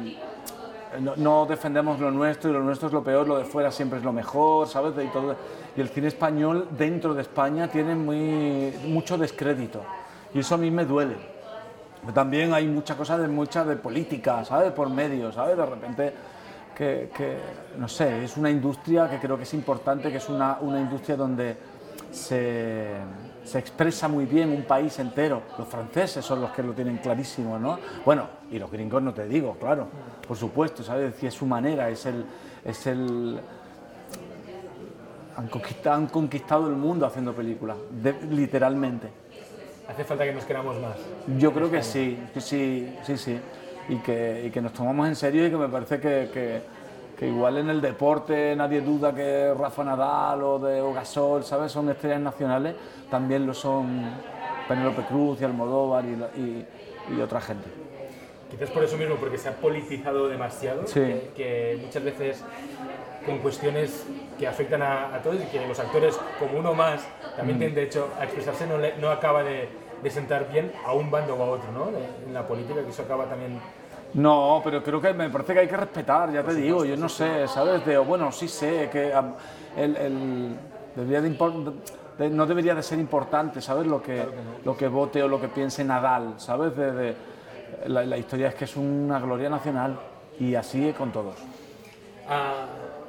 no, 0.99 1.15
no 1.15 1.45
defendemos 1.45 1.99
lo 1.99 2.11
nuestro 2.11 2.49
y 2.49 2.53
lo 2.53 2.61
nuestro 2.61 2.87
es 2.87 2.93
lo 2.93 3.03
peor, 3.03 3.27
lo 3.27 3.37
de 3.37 3.45
fuera 3.45 3.71
siempre 3.71 3.99
es 3.99 4.05
lo 4.05 4.11
mejor, 4.11 4.67
¿sabes? 4.67 4.93
Y, 5.03 5.07
todo, 5.09 5.35
y 5.75 5.81
el 5.81 5.89
cine 5.89 6.07
español 6.07 6.67
dentro 6.71 7.13
de 7.13 7.21
España 7.21 7.67
tiene 7.67 7.95
muy, 7.95 8.73
mucho 8.87 9.17
descrédito 9.17 9.81
y 10.33 10.39
eso 10.39 10.55
a 10.55 10.57
mí 10.57 10.71
me 10.71 10.85
duele. 10.85 11.15
También 12.13 12.53
hay 12.53 12.65
mucha 12.67 12.95
cosa 12.95 13.17
de 13.17 13.27
mucha 13.27 13.65
de 13.65 13.75
política, 13.75 14.43
¿sabes? 14.45 14.71
Por 14.71 14.89
medio, 14.89 15.31
¿sabes? 15.31 15.57
De 15.57 15.65
repente 15.65 16.13
que, 16.75 17.11
que, 17.15 17.37
no 17.77 17.87
sé, 17.87 18.23
es 18.23 18.37
una 18.37 18.49
industria 18.49 19.09
que 19.09 19.19
creo 19.19 19.37
que 19.37 19.43
es 19.43 19.53
importante, 19.53 20.09
que 20.09 20.17
es 20.17 20.29
una, 20.29 20.57
una 20.61 20.79
industria 20.79 21.17
donde 21.17 21.57
se, 22.11 22.95
se 23.49 23.57
expresa 23.59 24.07
muy 24.07 24.25
bien 24.25 24.49
un 24.51 24.63
país 24.63 24.99
entero. 24.99 25.41
Los 25.57 25.67
franceses 25.67 26.23
son 26.23 26.39
los 26.41 26.51
que 26.51 26.61
lo 26.61 26.73
tienen 26.73 26.97
clarísimo, 26.97 27.57
¿no? 27.57 27.79
Bueno, 28.05 28.27
y 28.51 28.59
los 28.59 28.71
gringos 28.71 29.01
no 29.01 29.13
te 29.13 29.27
digo, 29.27 29.57
claro, 29.59 29.87
por 30.27 30.37
supuesto, 30.37 30.83
¿sabes? 30.83 31.21
Es 31.23 31.33
su 31.33 31.45
manera, 31.45 31.89
es 31.89 32.05
el... 32.05 32.25
Es 32.63 32.85
el 32.87 33.39
han, 35.37 35.47
conquistado, 35.47 35.95
han 35.95 36.07
conquistado 36.07 36.67
el 36.67 36.75
mundo 36.75 37.05
haciendo 37.05 37.33
películas, 37.33 37.77
de- 37.89 38.15
literalmente. 38.29 39.07
Hace 39.87 40.03
falta 40.03 40.25
que 40.25 40.33
nos 40.33 40.43
queramos 40.43 40.79
más. 40.79 40.97
Yo 41.39 41.51
creo 41.53 41.71
que 41.71 41.81
sí, 41.81 42.19
que 42.33 42.41
sí, 42.41 42.93
sí, 43.03 43.17
sí. 43.17 43.39
Y 43.87 43.95
que, 43.97 44.43
y 44.47 44.51
que 44.51 44.61
nos 44.61 44.73
tomamos 44.73 45.07
en 45.07 45.15
serio 45.15 45.47
y 45.47 45.49
que 45.49 45.57
me 45.57 45.69
parece 45.69 45.99
que, 45.99 46.29
que- 46.31 46.61
que 47.19 47.27
igual 47.27 47.57
en 47.57 47.69
el 47.69 47.81
deporte 47.81 48.55
nadie 48.55 48.79
duda 48.79 49.13
que 49.13 49.53
Rafa 49.53 49.83
Nadal 49.83 50.41
o 50.41 50.57
de 50.57 50.79
o 50.81 50.93
Gasol, 50.93 51.43
¿sabes? 51.43 51.69
Son 51.69 51.89
estrellas 51.89 52.21
nacionales, 52.21 52.75
también 53.11 53.45
lo 53.45 53.53
son 53.53 54.03
Penélope 54.69 55.01
Cruz 55.03 55.41
y 55.41 55.43
Almodóvar 55.43 56.05
y, 56.05 56.13
y- 56.39 56.65
y 57.17 57.21
otra 57.21 57.41
gente. 57.41 57.67
Quizás 58.49 58.69
por 58.71 58.83
eso 58.83 58.95
mismo, 58.97 59.15
porque 59.15 59.37
se 59.37 59.49
ha 59.49 59.51
politizado 59.53 60.29
demasiado, 60.29 60.87
Sí. 60.87 61.01
que, 61.01 61.31
que 61.35 61.79
muchas 61.85 62.03
veces 62.03 62.43
con 63.25 63.39
cuestiones 63.39 64.05
que 64.39 64.47
afectan 64.47 64.81
a, 64.81 65.13
a 65.13 65.21
todos 65.21 65.35
y 65.41 65.45
que 65.47 65.67
los 65.67 65.77
actores, 65.77 66.17
como 66.39 66.57
uno 66.57 66.73
más, 66.73 67.05
también 67.35 67.57
Mm. 67.57 67.59
tienen 67.59 67.75
derecho 67.75 68.07
a 68.17 68.23
expresarse, 68.23 68.65
no, 68.65 68.77
le- 68.77 68.95
no 68.97 69.09
acaba 69.09 69.43
de, 69.43 69.67
de 70.01 70.09
sentar 70.09 70.49
bien 70.49 70.71
a 70.85 70.93
un 70.93 71.11
bando 71.11 71.35
o 71.35 71.43
a 71.43 71.49
otro, 71.49 71.69
¿no? 71.73 71.91
De- 71.91 71.99
en 72.27 72.33
la 72.33 72.47
política, 72.47 72.81
que 72.81 72.89
eso 72.91 73.01
acaba 73.01 73.25
también... 73.25 73.59
No, 74.13 74.61
pero 74.63 74.83
creo 74.83 74.99
que 74.99 75.13
me 75.13 75.29
parece 75.29 75.53
que 75.53 75.59
hay 75.59 75.67
que 75.67 75.77
respetar, 75.77 76.31
ya 76.31 76.43
te 76.43 76.53
digo, 76.55 76.83
yo 76.83 76.97
no 76.97 77.07
sé, 77.07 77.47
¿sabes? 77.47 77.85
De, 77.85 77.97
bueno, 77.99 78.31
sí 78.31 78.47
sé 78.47 78.89
que 78.91 79.13
el, 79.77 79.95
el- 79.97 80.55
debería 80.95 81.21
de 81.21 81.29
impor- 81.37 81.73
de- 82.17 82.29
no 82.29 82.45
debería 82.47 82.73
de 82.73 82.81
ser 82.81 82.97
importante, 82.99 83.61
¿sabes? 83.61 83.85
Lo 83.85 84.01
que, 84.01 84.25
lo 84.65 84.75
que 84.75 84.87
vote 84.87 85.21
o 85.21 85.27
lo 85.27 85.39
que 85.39 85.47
piense 85.47 85.83
Nadal, 85.83 86.33
¿sabes? 86.37 86.75
De, 86.75 87.15
la, 87.85 88.03
la 88.03 88.17
historia 88.17 88.47
es 88.49 88.55
que 88.55 88.65
es 88.65 88.75
una 88.75 89.19
gloria 89.19 89.47
nacional 89.49 89.99
y 90.39 90.55
así 90.55 90.91
con 90.97 91.11
todos. 91.11 91.35
Ah, 92.27 92.65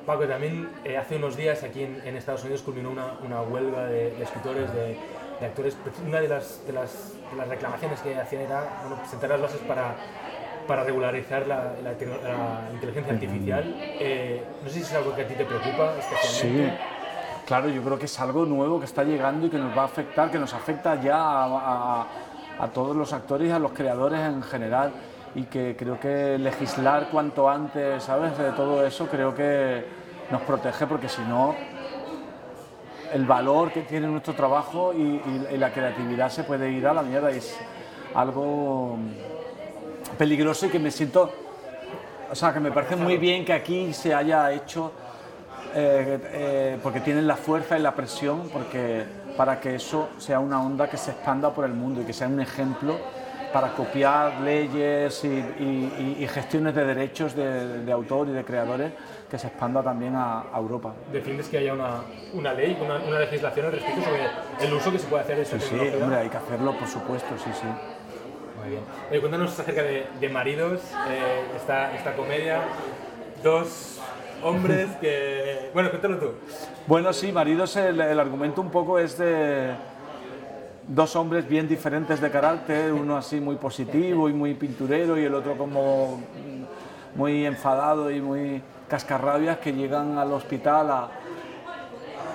Paco, 0.06 0.24
también 0.26 0.68
eh, 0.84 0.96
hace 0.98 1.16
unos 1.16 1.36
días 1.36 1.62
aquí 1.62 1.82
en, 1.82 2.00
en 2.04 2.16
Estados 2.16 2.42
Unidos 2.42 2.62
culminó 2.62 2.90
una, 2.90 3.14
una 3.24 3.42
huelga 3.42 3.84
de, 3.86 4.22
escritores, 4.22 4.72
de, 4.74 4.96
de 5.40 5.46
actores. 5.46 5.76
Una 6.06 6.20
de 6.20 6.28
las, 6.28 6.64
de, 6.66 6.72
las, 6.72 7.14
de 7.30 7.36
las 7.36 7.48
reclamaciones 7.48 8.00
que 8.00 8.14
hacían 8.18 8.42
era 8.42 8.64
bueno, 8.86 9.02
sentar 9.08 9.30
las 9.30 9.42
bases 9.42 9.60
para, 9.60 9.94
para 10.70 10.84
regularizar 10.84 11.48
la, 11.48 11.72
la 11.82 11.94
tecno- 11.98 12.22
la 12.22 12.70
inteligencia 12.72 13.12
artificial. 13.12 13.74
Eh, 13.98 14.40
no 14.62 14.68
sé 14.68 14.74
si 14.76 14.82
es 14.82 14.92
algo 14.94 15.12
que 15.16 15.22
a 15.22 15.26
ti 15.26 15.34
te 15.34 15.44
preocupa 15.44 15.94
Sí, 15.94 15.98
especialmente. 16.14 16.78
claro, 17.44 17.68
yo 17.70 17.82
creo 17.82 17.98
que 17.98 18.04
es 18.04 18.20
algo 18.20 18.44
nuevo 18.46 18.78
que 18.78 18.84
está 18.84 19.02
llegando 19.02 19.48
y 19.48 19.50
que 19.50 19.58
nos 19.58 19.76
va 19.76 19.82
a 19.82 19.86
afectar, 19.86 20.30
que 20.30 20.38
nos 20.38 20.54
afecta 20.54 20.94
ya 21.02 21.16
a, 21.20 21.44
a- 22.02 22.06
a 22.60 22.68
todos 22.68 22.94
los 22.94 23.12
actores 23.12 23.48
y 23.48 23.50
a 23.50 23.58
los 23.58 23.72
creadores 23.72 24.20
en 24.20 24.44
general. 24.44 24.92
Y 25.34 25.42
que 25.44 25.74
creo 25.76 25.98
que 25.98 26.38
legislar 26.38 27.08
cuanto 27.10 27.50
antes, 27.50 28.04
¿sabes? 28.04 28.38
De 28.38 28.52
todo 28.52 28.86
eso 28.86 29.08
creo 29.08 29.34
que 29.34 29.84
nos 30.30 30.42
protege 30.42 30.86
porque 30.86 31.08
si 31.08 31.22
no, 31.22 31.56
el 33.12 33.24
valor 33.26 33.72
que 33.72 33.80
tiene 33.82 34.06
nuestro 34.06 34.34
trabajo 34.34 34.92
y, 34.92 35.00
y- 35.02 35.46
y 35.52 35.56
la 35.56 35.72
creatividad 35.72 36.28
se 36.30 36.44
puede 36.44 36.70
ir 36.70 36.86
a 36.86 36.94
la 36.94 37.02
mierda. 37.02 37.32
y 37.32 37.38
Es 37.38 37.58
algo 38.14 38.96
peligroso 40.18 40.66
y 40.66 40.68
que 40.70 40.78
me 40.78 40.90
siento 40.90 41.32
o 42.30 42.34
sea, 42.34 42.52
que 42.52 42.60
me 42.60 42.70
parece 42.70 42.94
muy 42.94 43.16
bien 43.16 43.44
que 43.44 43.52
aquí 43.52 43.92
se 43.92 44.14
haya 44.14 44.52
hecho, 44.52 44.92
eh, 45.74 46.18
eh, 46.32 46.78
porque 46.80 47.00
tienen 47.00 47.26
la 47.26 47.34
fuerza 47.34 47.76
y 47.76 47.82
la 47.82 47.92
presión, 47.92 48.48
porque 48.52 49.02
para 49.36 49.58
que 49.58 49.74
eso 49.74 50.10
sea 50.18 50.38
una 50.38 50.62
onda 50.62 50.88
que 50.88 50.96
se 50.96 51.10
expanda 51.10 51.50
por 51.52 51.64
el 51.64 51.72
mundo 51.72 52.02
y 52.02 52.04
que 52.04 52.12
sea 52.12 52.28
un 52.28 52.40
ejemplo 52.40 52.96
para 53.52 53.72
copiar 53.72 54.40
leyes 54.42 55.24
y, 55.24 55.28
y- 55.28 56.16
y- 56.20 56.22
y 56.22 56.28
gestiones 56.28 56.72
de 56.72 56.84
derechos 56.84 57.34
de, 57.34 57.78
de 57.82 57.90
autor 57.92 58.28
y 58.28 58.30
de 58.30 58.44
creadores 58.44 58.92
que 59.28 59.36
se 59.36 59.48
expanda 59.48 59.82
también 59.82 60.14
a, 60.14 60.42
a 60.52 60.58
Europa. 60.58 60.92
¿Defiendes 61.12 61.48
que 61.48 61.58
haya 61.58 61.72
una, 61.74 61.96
una 62.32 62.52
ley, 62.54 62.78
una, 62.80 62.98
una 62.98 63.18
legislación 63.18 63.66
al 63.66 63.72
respecto 63.72 64.02
sobre 64.04 64.22
el 64.64 64.72
uso 64.72 64.92
que 64.92 65.00
se 65.00 65.06
puede 65.08 65.22
hacer 65.24 65.36
de 65.36 65.42
esa 65.42 65.58
Sí, 65.58 65.66
sí, 65.68 65.96
hombre, 66.00 66.18
hay 66.18 66.28
que 66.28 66.36
hacerlo, 66.36 66.78
por 66.78 66.86
supuesto, 66.86 67.34
sí, 67.38 67.50
sí. 67.60 67.66
Muy 68.60 68.70
bien. 68.70 68.82
Cuéntanos 69.20 69.58
acerca 69.58 69.82
de, 69.82 70.28
Maridos, 70.28 70.80
eh, 71.08 71.42
esta, 71.56 71.94
esta 71.94 72.14
comedia. 72.14 72.60
Dos 73.42 73.98
hombres 74.42 74.90
que... 75.00 75.70
Bueno, 75.72 75.88
cuéntalo 75.88 76.18
tú. 76.18 76.32
Bueno, 76.86 77.12
sí, 77.12 77.32
Maridos, 77.32 77.74
el, 77.76 78.00
argumento 78.20 78.60
un 78.60 78.70
poco 78.70 78.98
es 78.98 79.16
de 79.16 79.70
dos 80.86 81.16
hombres 81.16 81.48
bien 81.48 81.68
diferentes 81.68 82.20
de 82.20 82.30
carácter, 82.30 82.92
uno 82.92 83.16
así 83.16 83.40
muy 83.40 83.56
positivo 83.56 84.28
y 84.28 84.34
muy 84.34 84.54
pinturero 84.54 85.18
y 85.18 85.24
el 85.24 85.34
otro 85.34 85.56
como 85.56 86.20
muy 87.14 87.46
enfadado 87.46 88.10
y 88.10 88.20
muy 88.20 88.62
cascarrabias 88.88 89.58
que 89.58 89.72
llegan 89.72 90.18
al 90.18 90.32
hospital 90.32 90.90
a, 90.90 91.08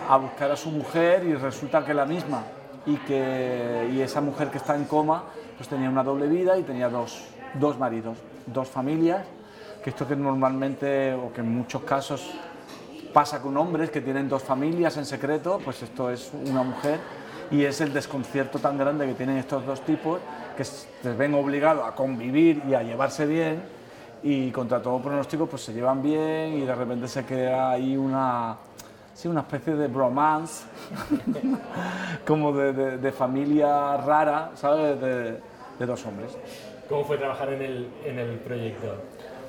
a 0.10 0.18
buscar 0.18 0.52
a 0.52 0.56
su 0.56 0.72
mujer 0.72 1.24
y 1.26 1.36
resulta 1.36 1.84
que 1.86 1.94
la 1.94 2.06
misma 2.06 2.44
y 2.86 2.96
que 2.98 3.90
y 3.94 4.02
esa 4.02 4.22
mujer 4.22 4.50
que 4.50 4.58
está 4.58 4.76
en 4.76 4.86
coma 4.86 5.26
pues 5.58 5.70
tenía 5.70 5.90
una 5.90 6.04
doble 6.04 6.28
vida 6.28 6.58
y 6.58 6.64
tenía 6.64 6.90
dos, 6.90 7.22
dos 7.60 7.78
maridos, 7.80 8.18
dos 8.48 8.68
familias 8.68 9.26
que 9.86 9.92
esto 9.92 10.08
que 10.08 10.16
normalmente, 10.16 11.14
o 11.14 11.32
que 11.32 11.42
en 11.42 11.56
muchos 11.56 11.84
casos 11.84 12.28
pasa 13.14 13.40
con 13.40 13.56
hombres 13.56 13.92
que 13.92 14.02
tienen 14.02 14.28
dos 14.28 14.42
familias 14.42 14.98
en 14.98 15.06
secreto, 15.06 15.60
pues 15.64 15.84
esto 15.84 16.10
es 16.10 16.32
una 16.34 16.64
mujer 16.64 17.00
y 17.52 17.64
es 17.64 17.80
el 17.82 17.94
desconcierto 17.94 18.58
tan 18.58 18.80
grande 18.80 19.06
que 19.06 19.14
tienen 19.14 19.38
estos 19.38 19.64
dos 19.64 19.82
tipos 19.82 20.20
que 20.58 20.64
se 20.66 21.14
ven 21.16 21.36
obligados 21.36 21.88
a 21.88 21.94
convivir 21.94 22.64
y 22.68 22.74
a 22.74 22.82
llevarse 22.82 23.28
bien 23.28 23.62
y 24.24 24.50
contra 24.50 24.82
todo 24.82 25.00
pronóstico 25.00 25.46
pues 25.46 25.62
se 25.62 25.72
llevan 25.72 26.02
bien 26.02 26.54
y 26.54 26.62
de 26.62 26.74
repente 26.74 27.08
se 27.08 27.24
crea 27.24 27.70
ahí 27.70 27.96
una, 27.96 28.58
sí, 29.16 29.28
una 29.28 29.40
especie 29.42 29.74
de 29.76 29.88
bromance, 29.88 30.66
como 32.28 32.52
de, 32.54 32.74
de- 32.74 32.98
de 33.00 33.12
familia 33.12 33.98
rara, 33.98 34.52
¿sabes? 34.56 35.00
De, 35.02 35.32
de 35.80 35.86
dos 35.86 36.06
hombres. 36.06 36.38
¿Cómo 36.88 37.04
fue 37.06 37.18
trabajar 37.18 37.50
en 37.54 37.62
el, 37.64 37.90
en 38.06 38.20
el 38.20 38.38
proyecto? 38.40 38.96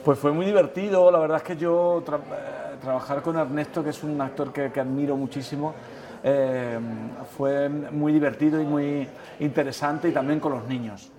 Pues 0.04 0.18
fue 0.18 0.32
muy 0.32 0.46
divertido, 0.46 1.10
la 1.10 1.18
verdad 1.18 1.38
es 1.38 1.42
que 1.42 1.56
yo 1.56 2.02
tra- 2.06 2.16
eh, 2.18 2.76
trabajar 2.80 3.20
con 3.22 3.36
Ernesto, 3.36 3.84
que 3.84 3.90
es 3.90 4.02
un 4.04 4.18
actor 4.20 4.52
que, 4.52 4.70
que 4.72 4.80
admiro 4.80 5.16
muchísimo, 5.16 5.74
eh, 6.24 6.78
fue 7.36 7.68
muy 7.68 8.12
divertido 8.12 8.60
y 8.60 8.64
muy 8.64 9.06
interesante 9.40 10.08
y 10.08 10.12
también 10.12 10.40
con 10.40 10.52
los 10.52 10.64
niños. 10.66 11.10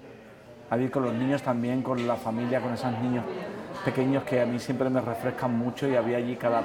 Ahí 0.69 0.89
con 0.89 1.03
los 1.03 1.13
niños 1.13 1.41
también, 1.43 1.81
con 1.81 2.05
la 2.07 2.15
familia, 2.15 2.59
con 2.59 2.73
esos 2.73 2.91
niños 2.99 3.23
pequeños 3.85 4.23
que 4.23 4.41
a 4.41 4.45
mí 4.45 4.59
siempre 4.59 4.89
me 4.89 4.99
refrescan 4.99 5.55
mucho 5.57 5.87
y 5.87 5.95
había 5.95 6.17
allí 6.17 6.35
cada, 6.35 6.63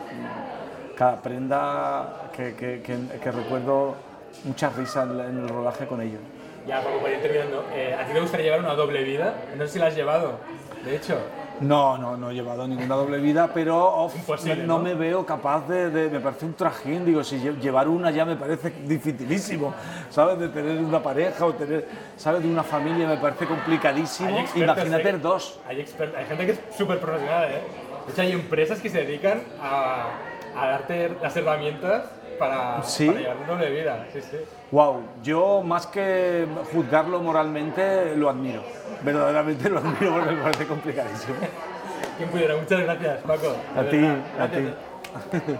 cada 1.03 1.17
prenda 1.21 2.31
que, 2.37 2.55
que- 2.55 2.81
que- 2.81 3.19
que 3.19 3.31
recuerdo 3.33 3.97
muchas 4.45 4.77
risas 4.77 5.09
en 5.11 5.19
en 5.21 5.37
el 5.43 5.49
rodaje 5.49 5.85
con 5.87 6.01
ellos. 6.01 6.21
Ya, 6.65 6.77
Paco, 6.81 6.99
para 7.03 7.15
ir 7.15 7.21
terminando, 7.21 7.65
eh, 7.75 7.93
¿a 8.01 8.07
ti 8.07 8.13
te 8.13 8.21
gustaría 8.21 8.47
llevar 8.47 8.61
una 8.61 8.75
doble 8.75 9.03
vida? 9.03 9.35
No 9.59 9.67
sé 9.67 9.73
si 9.73 9.79
la 9.81 9.87
has 9.89 9.97
llevado, 9.97 10.39
de 10.85 10.95
hecho. 10.95 11.19
No, 11.61 11.99
no, 11.99 12.17
no 12.17 12.31
he 12.31 12.35
llevado 12.35 12.69
ninguna 12.69 12.95
doble 12.95 13.19
vida, 13.19 13.51
pero 13.53 14.09
no, 14.47 14.67
¿no? 14.67 14.79
me 14.79 14.95
veo 14.95 15.27
capaz 15.27 15.67
de, 15.69 15.91
de- 15.91 16.09
Me 16.09 16.21
parece 16.21 16.47
un 16.47 16.55
trajín, 16.55 17.05
digo, 17.05 17.25
si 17.25 17.37
lle- 17.41 17.59
llevar 17.59 17.89
una 17.89 18.13
ya 18.13 18.25
me 18.25 18.37
parece 18.37 18.71
dificilísimo, 18.87 19.75
¿sabes? 20.09 20.39
De 20.39 20.49
tener 20.51 20.79
una 20.85 21.03
pareja 21.03 21.45
o 21.47 21.53
tener, 21.53 21.85
¿sabes? 22.17 22.43
De 22.45 22.49
una 22.49 22.63
familia 22.63 23.09
me 23.09 23.17
parece 23.17 23.45
complicadísimo. 23.47 24.39
Hay 24.55 24.63
Imagínate 24.63 25.09
¿eh? 25.11 25.19
dos. 25.19 25.59
Hay, 25.69 25.79
hay 25.81 26.25
gente 26.27 26.47
que 26.47 26.53
es 26.53 26.61
súper 26.79 26.99
profesional, 27.01 27.45
¿eh? 27.51 27.61
De 28.07 28.13
hecho, 28.13 28.23
hay 28.23 28.33
empresas 28.33 28.81
que 28.81 28.89
se 28.89 28.99
dedican 29.05 29.43
a, 29.61 30.07
a 30.57 30.67
darte 30.67 31.17
las 31.21 31.37
herramientas 31.37 32.05
para, 32.39 32.83
¿Sí? 32.83 33.07
para 33.07 33.21
llevar 33.21 33.47
doble 33.47 33.71
vida. 33.71 34.07
Sí, 34.13 34.21
sí. 34.21 34.37
Wow, 34.71 35.03
yo 35.23 35.63
más 35.63 35.87
que 35.87 36.47
juzgarlo 36.73 37.21
moralmente, 37.21 38.17
lo 38.17 38.31
admiro. 38.31 38.63
Verdaderamente 39.03 39.69
lo 39.69 39.79
admiro 39.79 40.15
porque 40.15 40.33
me 40.33 40.43
parece 40.43 40.67
complicadísimo. 40.67 41.37
¿Quién 42.17 42.31
pudiera? 42.31 42.57
Muchas 42.57 42.81
gracias, 42.81 43.19
Paco. 43.23 43.57
A 43.77 43.83
ti, 43.85 43.99
a 44.39 44.49
ti. 44.49 45.55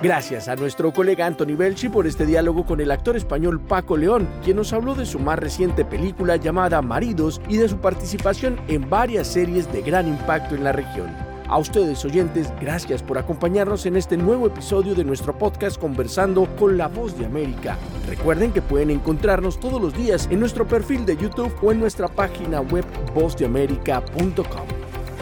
Gracias 0.00 0.46
a 0.46 0.54
nuestro 0.54 0.92
colega 0.92 1.26
Anthony 1.26 1.56
Belchi 1.56 1.88
por 1.88 2.06
este 2.06 2.24
diálogo 2.24 2.64
con 2.64 2.80
el 2.80 2.92
actor 2.92 3.16
español 3.16 3.60
Paco 3.60 3.96
León, 3.96 4.28
quien 4.44 4.56
nos 4.56 4.72
habló 4.72 4.94
de 4.94 5.04
su 5.04 5.18
más 5.18 5.40
reciente 5.40 5.84
película 5.84 6.36
llamada 6.36 6.80
Maridos 6.82 7.40
y 7.48 7.56
de 7.56 7.68
su 7.68 7.78
participación 7.78 8.60
en 8.68 8.88
varias 8.88 9.26
series 9.26 9.72
de 9.72 9.82
gran 9.82 10.06
impacto 10.06 10.54
en 10.54 10.62
la 10.62 10.70
región. 10.70 11.27
A 11.48 11.56
ustedes 11.56 12.04
oyentes, 12.04 12.52
gracias 12.60 13.02
por 13.02 13.16
acompañarnos 13.16 13.86
en 13.86 13.96
este 13.96 14.18
nuevo 14.18 14.46
episodio 14.46 14.94
de 14.94 15.02
nuestro 15.02 15.36
podcast 15.36 15.80
Conversando 15.80 16.44
con 16.56 16.76
la 16.76 16.88
Voz 16.88 17.18
de 17.18 17.24
América. 17.24 17.78
Recuerden 18.06 18.52
que 18.52 18.60
pueden 18.60 18.90
encontrarnos 18.90 19.58
todos 19.58 19.80
los 19.80 19.94
días 19.94 20.28
en 20.30 20.40
nuestro 20.40 20.68
perfil 20.68 21.06
de 21.06 21.16
YouTube 21.16 21.54
o 21.62 21.72
en 21.72 21.80
nuestra 21.80 22.06
página 22.06 22.60
web 22.60 22.84
vozdeamerica.com. 23.14 24.66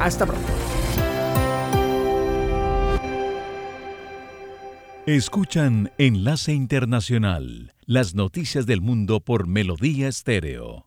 Hasta 0.01 0.27
pronto. 0.27 0.49
Escuchan 5.07 5.93
Enlace 5.97 6.53
Internacional, 6.53 7.72
las 7.85 8.16
noticias 8.16 8.66
del 8.66 8.81
mundo 8.81 9.20
por 9.20 9.47
Melodía 9.47 10.09
Estéreo. 10.09 10.87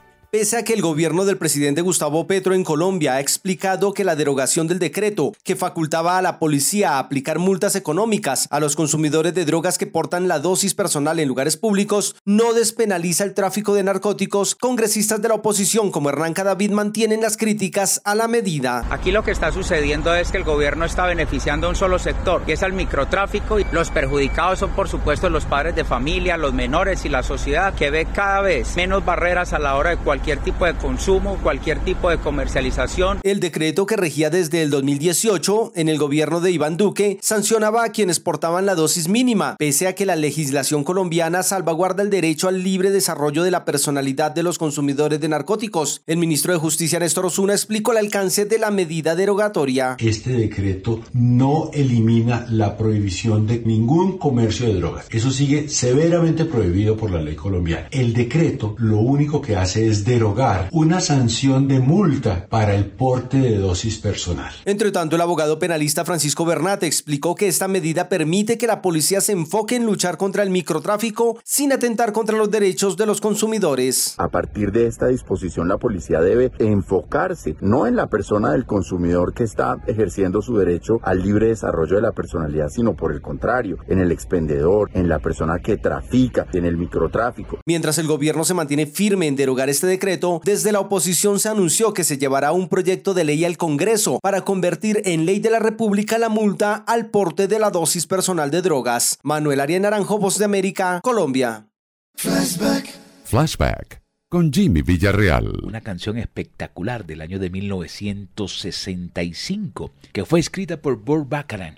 Pese 0.41 0.57
a 0.57 0.63
que 0.63 0.73
el 0.73 0.81
gobierno 0.81 1.23
del 1.23 1.37
presidente 1.37 1.81
Gustavo 1.81 2.25
Petro 2.25 2.55
en 2.55 2.63
Colombia 2.63 3.13
ha 3.13 3.19
explicado 3.19 3.93
que 3.93 4.03
la 4.03 4.15
derogación 4.15 4.65
del 4.65 4.79
decreto 4.79 5.33
que 5.43 5.55
facultaba 5.55 6.17
a 6.17 6.21
la 6.23 6.39
policía 6.39 6.93
a 6.93 6.97
aplicar 6.97 7.37
multas 7.37 7.75
económicas 7.75 8.47
a 8.49 8.59
los 8.59 8.75
consumidores 8.75 9.35
de 9.35 9.45
drogas 9.45 9.77
que 9.77 9.85
portan 9.85 10.27
la 10.27 10.39
dosis 10.39 10.73
personal 10.73 11.19
en 11.19 11.27
lugares 11.27 11.57
públicos 11.57 12.15
no 12.25 12.53
despenaliza 12.53 13.23
el 13.23 13.35
tráfico 13.35 13.75
de 13.75 13.83
narcóticos, 13.83 14.55
congresistas 14.55 15.21
de 15.21 15.27
la 15.27 15.35
oposición 15.35 15.91
como 15.91 16.09
Hernán 16.09 16.33
Cadavid 16.33 16.71
mantienen 16.71 17.21
las 17.21 17.37
críticas 17.37 18.01
a 18.03 18.15
la 18.15 18.27
medida. 18.27 18.83
Aquí 18.89 19.11
lo 19.11 19.23
que 19.23 19.29
está 19.29 19.51
sucediendo 19.51 20.15
es 20.15 20.31
que 20.31 20.37
el 20.37 20.43
gobierno 20.43 20.85
está 20.85 21.05
beneficiando 21.05 21.67
a 21.67 21.69
un 21.69 21.75
solo 21.75 21.99
sector, 21.99 22.45
que 22.45 22.53
es 22.53 22.63
el 22.63 22.73
microtráfico, 22.73 23.59
y 23.59 23.67
los 23.71 23.91
perjudicados 23.91 24.57
son 24.57 24.71
por 24.71 24.89
supuesto 24.89 25.29
los 25.29 25.45
padres 25.45 25.75
de 25.75 25.85
familia, 25.85 26.35
los 26.35 26.51
menores 26.51 27.05
y 27.05 27.09
la 27.09 27.21
sociedad 27.21 27.75
que 27.75 27.91
ve 27.91 28.07
cada 28.11 28.41
vez 28.41 28.75
menos 28.75 29.05
barreras 29.05 29.53
a 29.53 29.59
la 29.59 29.75
hora 29.75 29.91
de 29.91 29.97
cualquier 29.97 30.30
cualquier 30.31 30.53
tipo 30.53 30.65
de 30.65 30.73
consumo, 30.75 31.37
cualquier 31.43 31.79
tipo 31.83 32.09
de 32.09 32.17
comercialización. 32.17 33.19
El 33.23 33.41
decreto 33.41 33.85
que 33.85 33.97
regía 33.97 34.29
desde 34.29 34.61
el 34.61 34.69
2018 34.69 35.73
en 35.75 35.89
el 35.89 35.97
gobierno 35.97 36.39
de 36.39 36.51
Iván 36.51 36.77
Duque 36.77 37.17
sancionaba 37.21 37.83
a 37.83 37.89
quienes 37.89 38.21
portaban 38.21 38.65
la 38.65 38.75
dosis 38.75 39.09
mínima, 39.09 39.57
pese 39.57 39.87
a 39.87 39.93
que 39.93 40.05
la 40.05 40.15
legislación 40.15 40.85
colombiana 40.85 41.43
salvaguarda 41.43 42.01
el 42.01 42.09
derecho 42.09 42.47
al 42.47 42.63
libre 42.63 42.91
desarrollo 42.91 43.43
de 43.43 43.51
la 43.51 43.65
personalidad 43.65 44.31
de 44.31 44.43
los 44.43 44.57
consumidores 44.57 45.19
de 45.19 45.27
narcóticos. 45.27 46.01
El 46.07 46.15
ministro 46.15 46.53
de 46.53 46.59
Justicia 46.59 46.99
Néstor 46.99 47.25
Osuna 47.25 47.51
explicó 47.51 47.91
el 47.91 47.97
alcance 47.97 48.45
de 48.45 48.57
la 48.57 48.71
medida 48.71 49.15
derogatoria. 49.15 49.97
Este 49.99 50.31
decreto 50.31 51.01
no 51.11 51.71
elimina 51.73 52.45
la 52.49 52.77
prohibición 52.77 53.47
de 53.47 53.59
ningún 53.65 54.17
comercio 54.17 54.67
de 54.67 54.75
drogas. 54.75 55.07
Eso 55.09 55.29
sigue 55.29 55.67
severamente 55.67 56.45
prohibido 56.45 56.95
por 56.95 57.11
la 57.11 57.21
ley 57.21 57.35
colombiana. 57.35 57.89
El 57.91 58.13
decreto 58.13 58.75
lo 58.77 58.99
único 58.99 59.41
que 59.41 59.57
hace 59.57 59.89
es 59.89 60.05
derogar 60.21 60.69
una 60.71 61.01
sanción 61.01 61.67
de 61.67 61.79
multa 61.79 62.45
para 62.47 62.75
el 62.75 62.85
porte 62.85 63.37
de 63.37 63.57
dosis 63.57 63.97
personal. 63.97 64.53
Entre 64.65 64.91
tanto, 64.91 65.15
el 65.15 65.21
abogado 65.23 65.57
penalista 65.57 66.05
Francisco 66.05 66.45
Bernat 66.45 66.83
explicó 66.83 67.33
que 67.33 67.47
esta 67.47 67.67
medida 67.67 68.07
permite 68.07 68.59
que 68.59 68.67
la 68.67 68.83
policía 68.83 69.19
se 69.19 69.31
enfoque 69.31 69.77
en 69.77 69.87
luchar 69.87 70.17
contra 70.17 70.43
el 70.43 70.51
microtráfico 70.51 71.39
sin 71.43 71.71
atentar 71.71 72.11
contra 72.11 72.37
los 72.37 72.51
derechos 72.51 72.97
de 72.97 73.07
los 73.07 73.19
consumidores. 73.19 74.13
A 74.19 74.27
partir 74.27 74.71
de 74.71 74.85
esta 74.85 75.07
disposición, 75.07 75.67
la 75.67 75.79
policía 75.79 76.21
debe 76.21 76.51
enfocarse 76.59 77.55
no 77.59 77.87
en 77.87 77.95
la 77.95 78.05
persona 78.05 78.51
del 78.51 78.67
consumidor 78.67 79.33
que 79.33 79.43
está 79.43 79.77
ejerciendo 79.87 80.43
su 80.43 80.55
derecho 80.55 80.99
al 81.01 81.23
libre 81.23 81.47
desarrollo 81.47 81.95
de 81.95 82.03
la 82.03 82.11
personalidad, 82.11 82.69
sino 82.69 82.95
por 82.95 83.11
el 83.11 83.21
contrario, 83.21 83.77
en 83.87 83.97
el 83.97 84.11
expendedor, 84.11 84.91
en 84.93 85.09
la 85.09 85.17
persona 85.17 85.57
que 85.63 85.77
trafica, 85.77 86.45
en 86.53 86.65
el 86.65 86.77
microtráfico. 86.77 87.57
Mientras 87.65 87.97
el 87.97 88.05
gobierno 88.05 88.43
se 88.43 88.53
mantiene 88.53 88.85
firme 88.85 89.25
en 89.25 89.35
derogar 89.35 89.67
este 89.67 89.87
decreto, 89.87 90.10
desde 90.43 90.71
la 90.71 90.79
oposición 90.79 91.39
se 91.39 91.49
anunció 91.49 91.93
que 91.93 92.03
se 92.03 92.17
llevará 92.17 92.51
un 92.51 92.67
proyecto 92.67 93.13
de 93.13 93.23
ley 93.23 93.45
al 93.45 93.57
Congreso 93.57 94.19
para 94.21 94.41
convertir 94.41 95.01
en 95.05 95.25
ley 95.25 95.39
de 95.39 95.49
la 95.49 95.59
República 95.59 96.17
la 96.17 96.29
multa 96.29 96.75
al 96.75 97.07
porte 97.07 97.47
de 97.47 97.59
la 97.59 97.69
dosis 97.69 98.07
personal 98.07 98.51
de 98.51 98.61
drogas. 98.61 99.19
Manuel 99.23 99.59
Arias 99.59 99.81
Naranjo, 99.81 100.17
Voz 100.17 100.37
de 100.37 100.45
América, 100.45 100.99
Colombia. 101.03 101.67
Flashback. 102.15 102.89
Flashback 103.23 104.01
con 104.31 104.51
Jimmy 104.53 104.81
Villarreal. 104.81 105.59
Una 105.63 105.81
canción 105.81 106.17
espectacular 106.17 107.05
del 107.05 107.19
año 107.19 107.37
de 107.37 107.49
1965 107.49 109.91
que 110.13 110.23
fue 110.23 110.39
escrita 110.39 110.77
por 110.77 110.95
Burt 110.97 111.27
Bacharach 111.27 111.75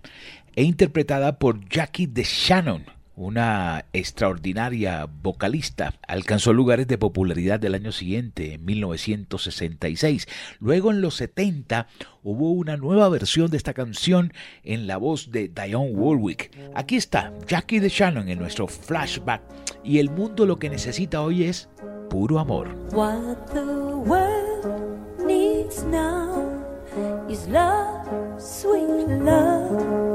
e 0.55 0.63
interpretada 0.63 1.39
por 1.39 1.67
Jackie 1.67 2.05
DeShannon 2.05 2.85
una 3.15 3.85
extraordinaria 3.93 5.07
vocalista, 5.21 5.93
alcanzó 6.07 6.53
lugares 6.53 6.87
de 6.87 6.97
popularidad 6.97 7.59
del 7.59 7.75
año 7.75 7.91
siguiente, 7.91 8.53
en 8.53 8.65
1966. 8.65 10.27
Luego, 10.59 10.91
en 10.91 11.01
los 11.01 11.15
70, 11.15 11.87
hubo 12.23 12.51
una 12.51 12.77
nueva 12.77 13.09
versión 13.09 13.51
de 13.51 13.57
esta 13.57 13.73
canción 13.73 14.33
en 14.63 14.87
la 14.87 14.97
voz 14.97 15.31
de 15.31 15.47
Dionne 15.49 15.91
Warwick. 15.91 16.51
Aquí 16.73 16.95
está 16.95 17.33
Jackie 17.47 17.79
de 17.79 17.89
Shannon 17.89 18.29
en 18.29 18.39
nuestro 18.39 18.67
flashback. 18.67 19.41
Y 19.83 19.99
el 19.99 20.09
mundo 20.09 20.45
lo 20.45 20.57
que 20.57 20.69
necesita 20.69 21.21
hoy 21.21 21.43
es 21.43 21.69
puro 22.09 22.39
amor. 22.39 22.75
What 22.93 23.53
the 23.53 23.61
world 23.61 25.25
needs 25.25 25.83
now 25.83 26.63
is 27.29 27.47
love, 27.47 28.07
sweet 28.39 29.07
love. 29.21 30.13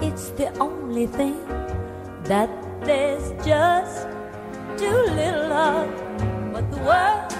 It's 0.00 0.30
the 0.36 0.48
only 0.60 1.06
thing 1.06 1.34
that 2.28 2.50
there's 2.84 3.30
just 3.42 4.06
too 4.76 5.00
little 5.16 5.50
of. 5.50 5.88
What 6.52 6.70
the 6.70 6.76
world 6.84 7.32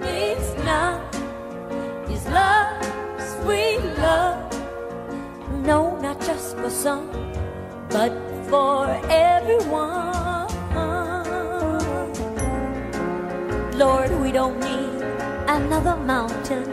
needs 0.00 0.54
now 0.64 0.96
is 2.08 2.24
love, 2.28 2.82
sweet 3.36 3.82
love. 3.98 4.38
No, 5.62 6.00
not 6.00 6.18
just 6.22 6.56
for 6.56 6.70
some, 6.70 7.10
but 7.90 8.12
for 8.48 8.88
everyone. 9.10 10.48
Lord, 13.76 14.10
we 14.22 14.32
don't 14.32 14.58
need 14.58 15.02
another 15.48 15.96
mountain. 15.96 16.64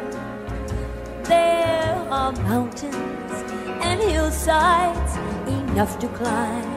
There 1.23 1.95
are 2.09 2.31
mountains 2.31 3.33
and 3.81 3.99
hillsides 4.01 5.17
enough 5.47 5.99
to 5.99 6.07
climb. 6.09 6.76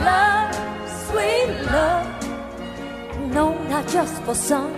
love, 0.00 0.54
sweet 1.06 1.50
love. 1.70 2.06
No, 3.32 3.54
not 3.68 3.86
just 3.88 4.22
for 4.22 4.34
some, 4.34 4.72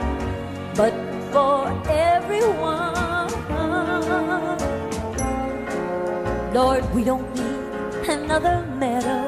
but 0.75 0.93
for 1.33 1.69
everyone. 1.89 3.03
Lord, 6.53 6.85
we 6.95 7.03
don't 7.03 7.29
need 7.35 8.09
another 8.11 8.67
meadow. 8.79 9.25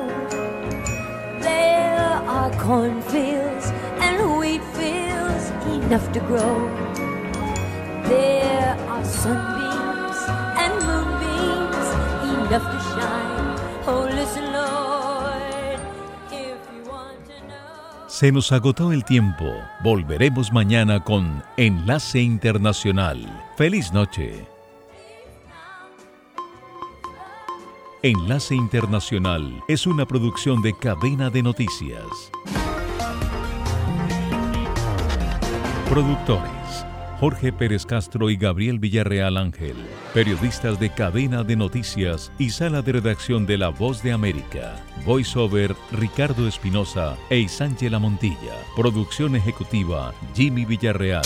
There 1.40 2.20
are 2.36 2.50
cornfields 2.60 3.66
and 4.04 4.38
wheat 4.38 4.62
fields 4.76 5.48
enough 5.66 6.12
to 6.12 6.20
grow. 6.20 6.54
There 8.04 8.76
are 8.92 9.04
sunbeams 9.04 10.20
and 10.62 10.72
moonbeams 10.88 11.88
enough 12.36 12.66
to 12.72 12.78
shine. 12.92 13.58
Oh, 13.86 14.06
listen, 14.12 14.52
Lord, 14.52 14.83
Se 18.24 18.32
nos 18.32 18.52
agotó 18.52 18.90
el 18.90 19.04
tiempo. 19.04 19.44
Volveremos 19.82 20.50
mañana 20.50 21.04
con 21.04 21.42
Enlace 21.58 22.22
Internacional. 22.22 23.18
Feliz 23.58 23.92
noche. 23.92 24.46
Enlace 28.02 28.54
Internacional 28.54 29.62
es 29.68 29.86
una 29.86 30.06
producción 30.06 30.62
de 30.62 30.72
cadena 30.72 31.28
de 31.28 31.42
noticias. 31.42 32.06
Productores. 35.90 36.63
Jorge 37.24 37.54
Pérez 37.54 37.86
Castro 37.86 38.28
y 38.28 38.36
Gabriel 38.36 38.78
Villarreal 38.78 39.38
Ángel, 39.38 39.76
periodistas 40.12 40.78
de 40.78 40.90
cadena 40.90 41.42
de 41.42 41.56
noticias 41.56 42.30
y 42.38 42.50
sala 42.50 42.82
de 42.82 42.92
redacción 42.92 43.46
de 43.46 43.56
La 43.56 43.70
Voz 43.70 44.02
de 44.02 44.12
América, 44.12 44.76
voiceover 45.06 45.74
Ricardo 45.90 46.46
Espinosa 46.46 47.16
e 47.30 47.38
Isángela 47.38 47.98
Montilla, 47.98 48.52
producción 48.76 49.36
ejecutiva 49.36 50.12
Jimmy 50.34 50.66
Villarreal. 50.66 51.24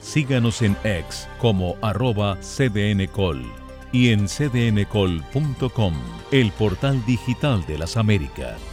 Síganos 0.00 0.62
en 0.62 0.76
X 0.84 1.26
como 1.40 1.74
arroba 1.82 2.38
cdncol 2.40 3.44
y 3.90 4.10
en 4.10 4.28
cdncol.com, 4.28 5.94
el 6.30 6.52
portal 6.52 7.04
digital 7.04 7.66
de 7.66 7.78
las 7.78 7.96
Américas. 7.96 8.69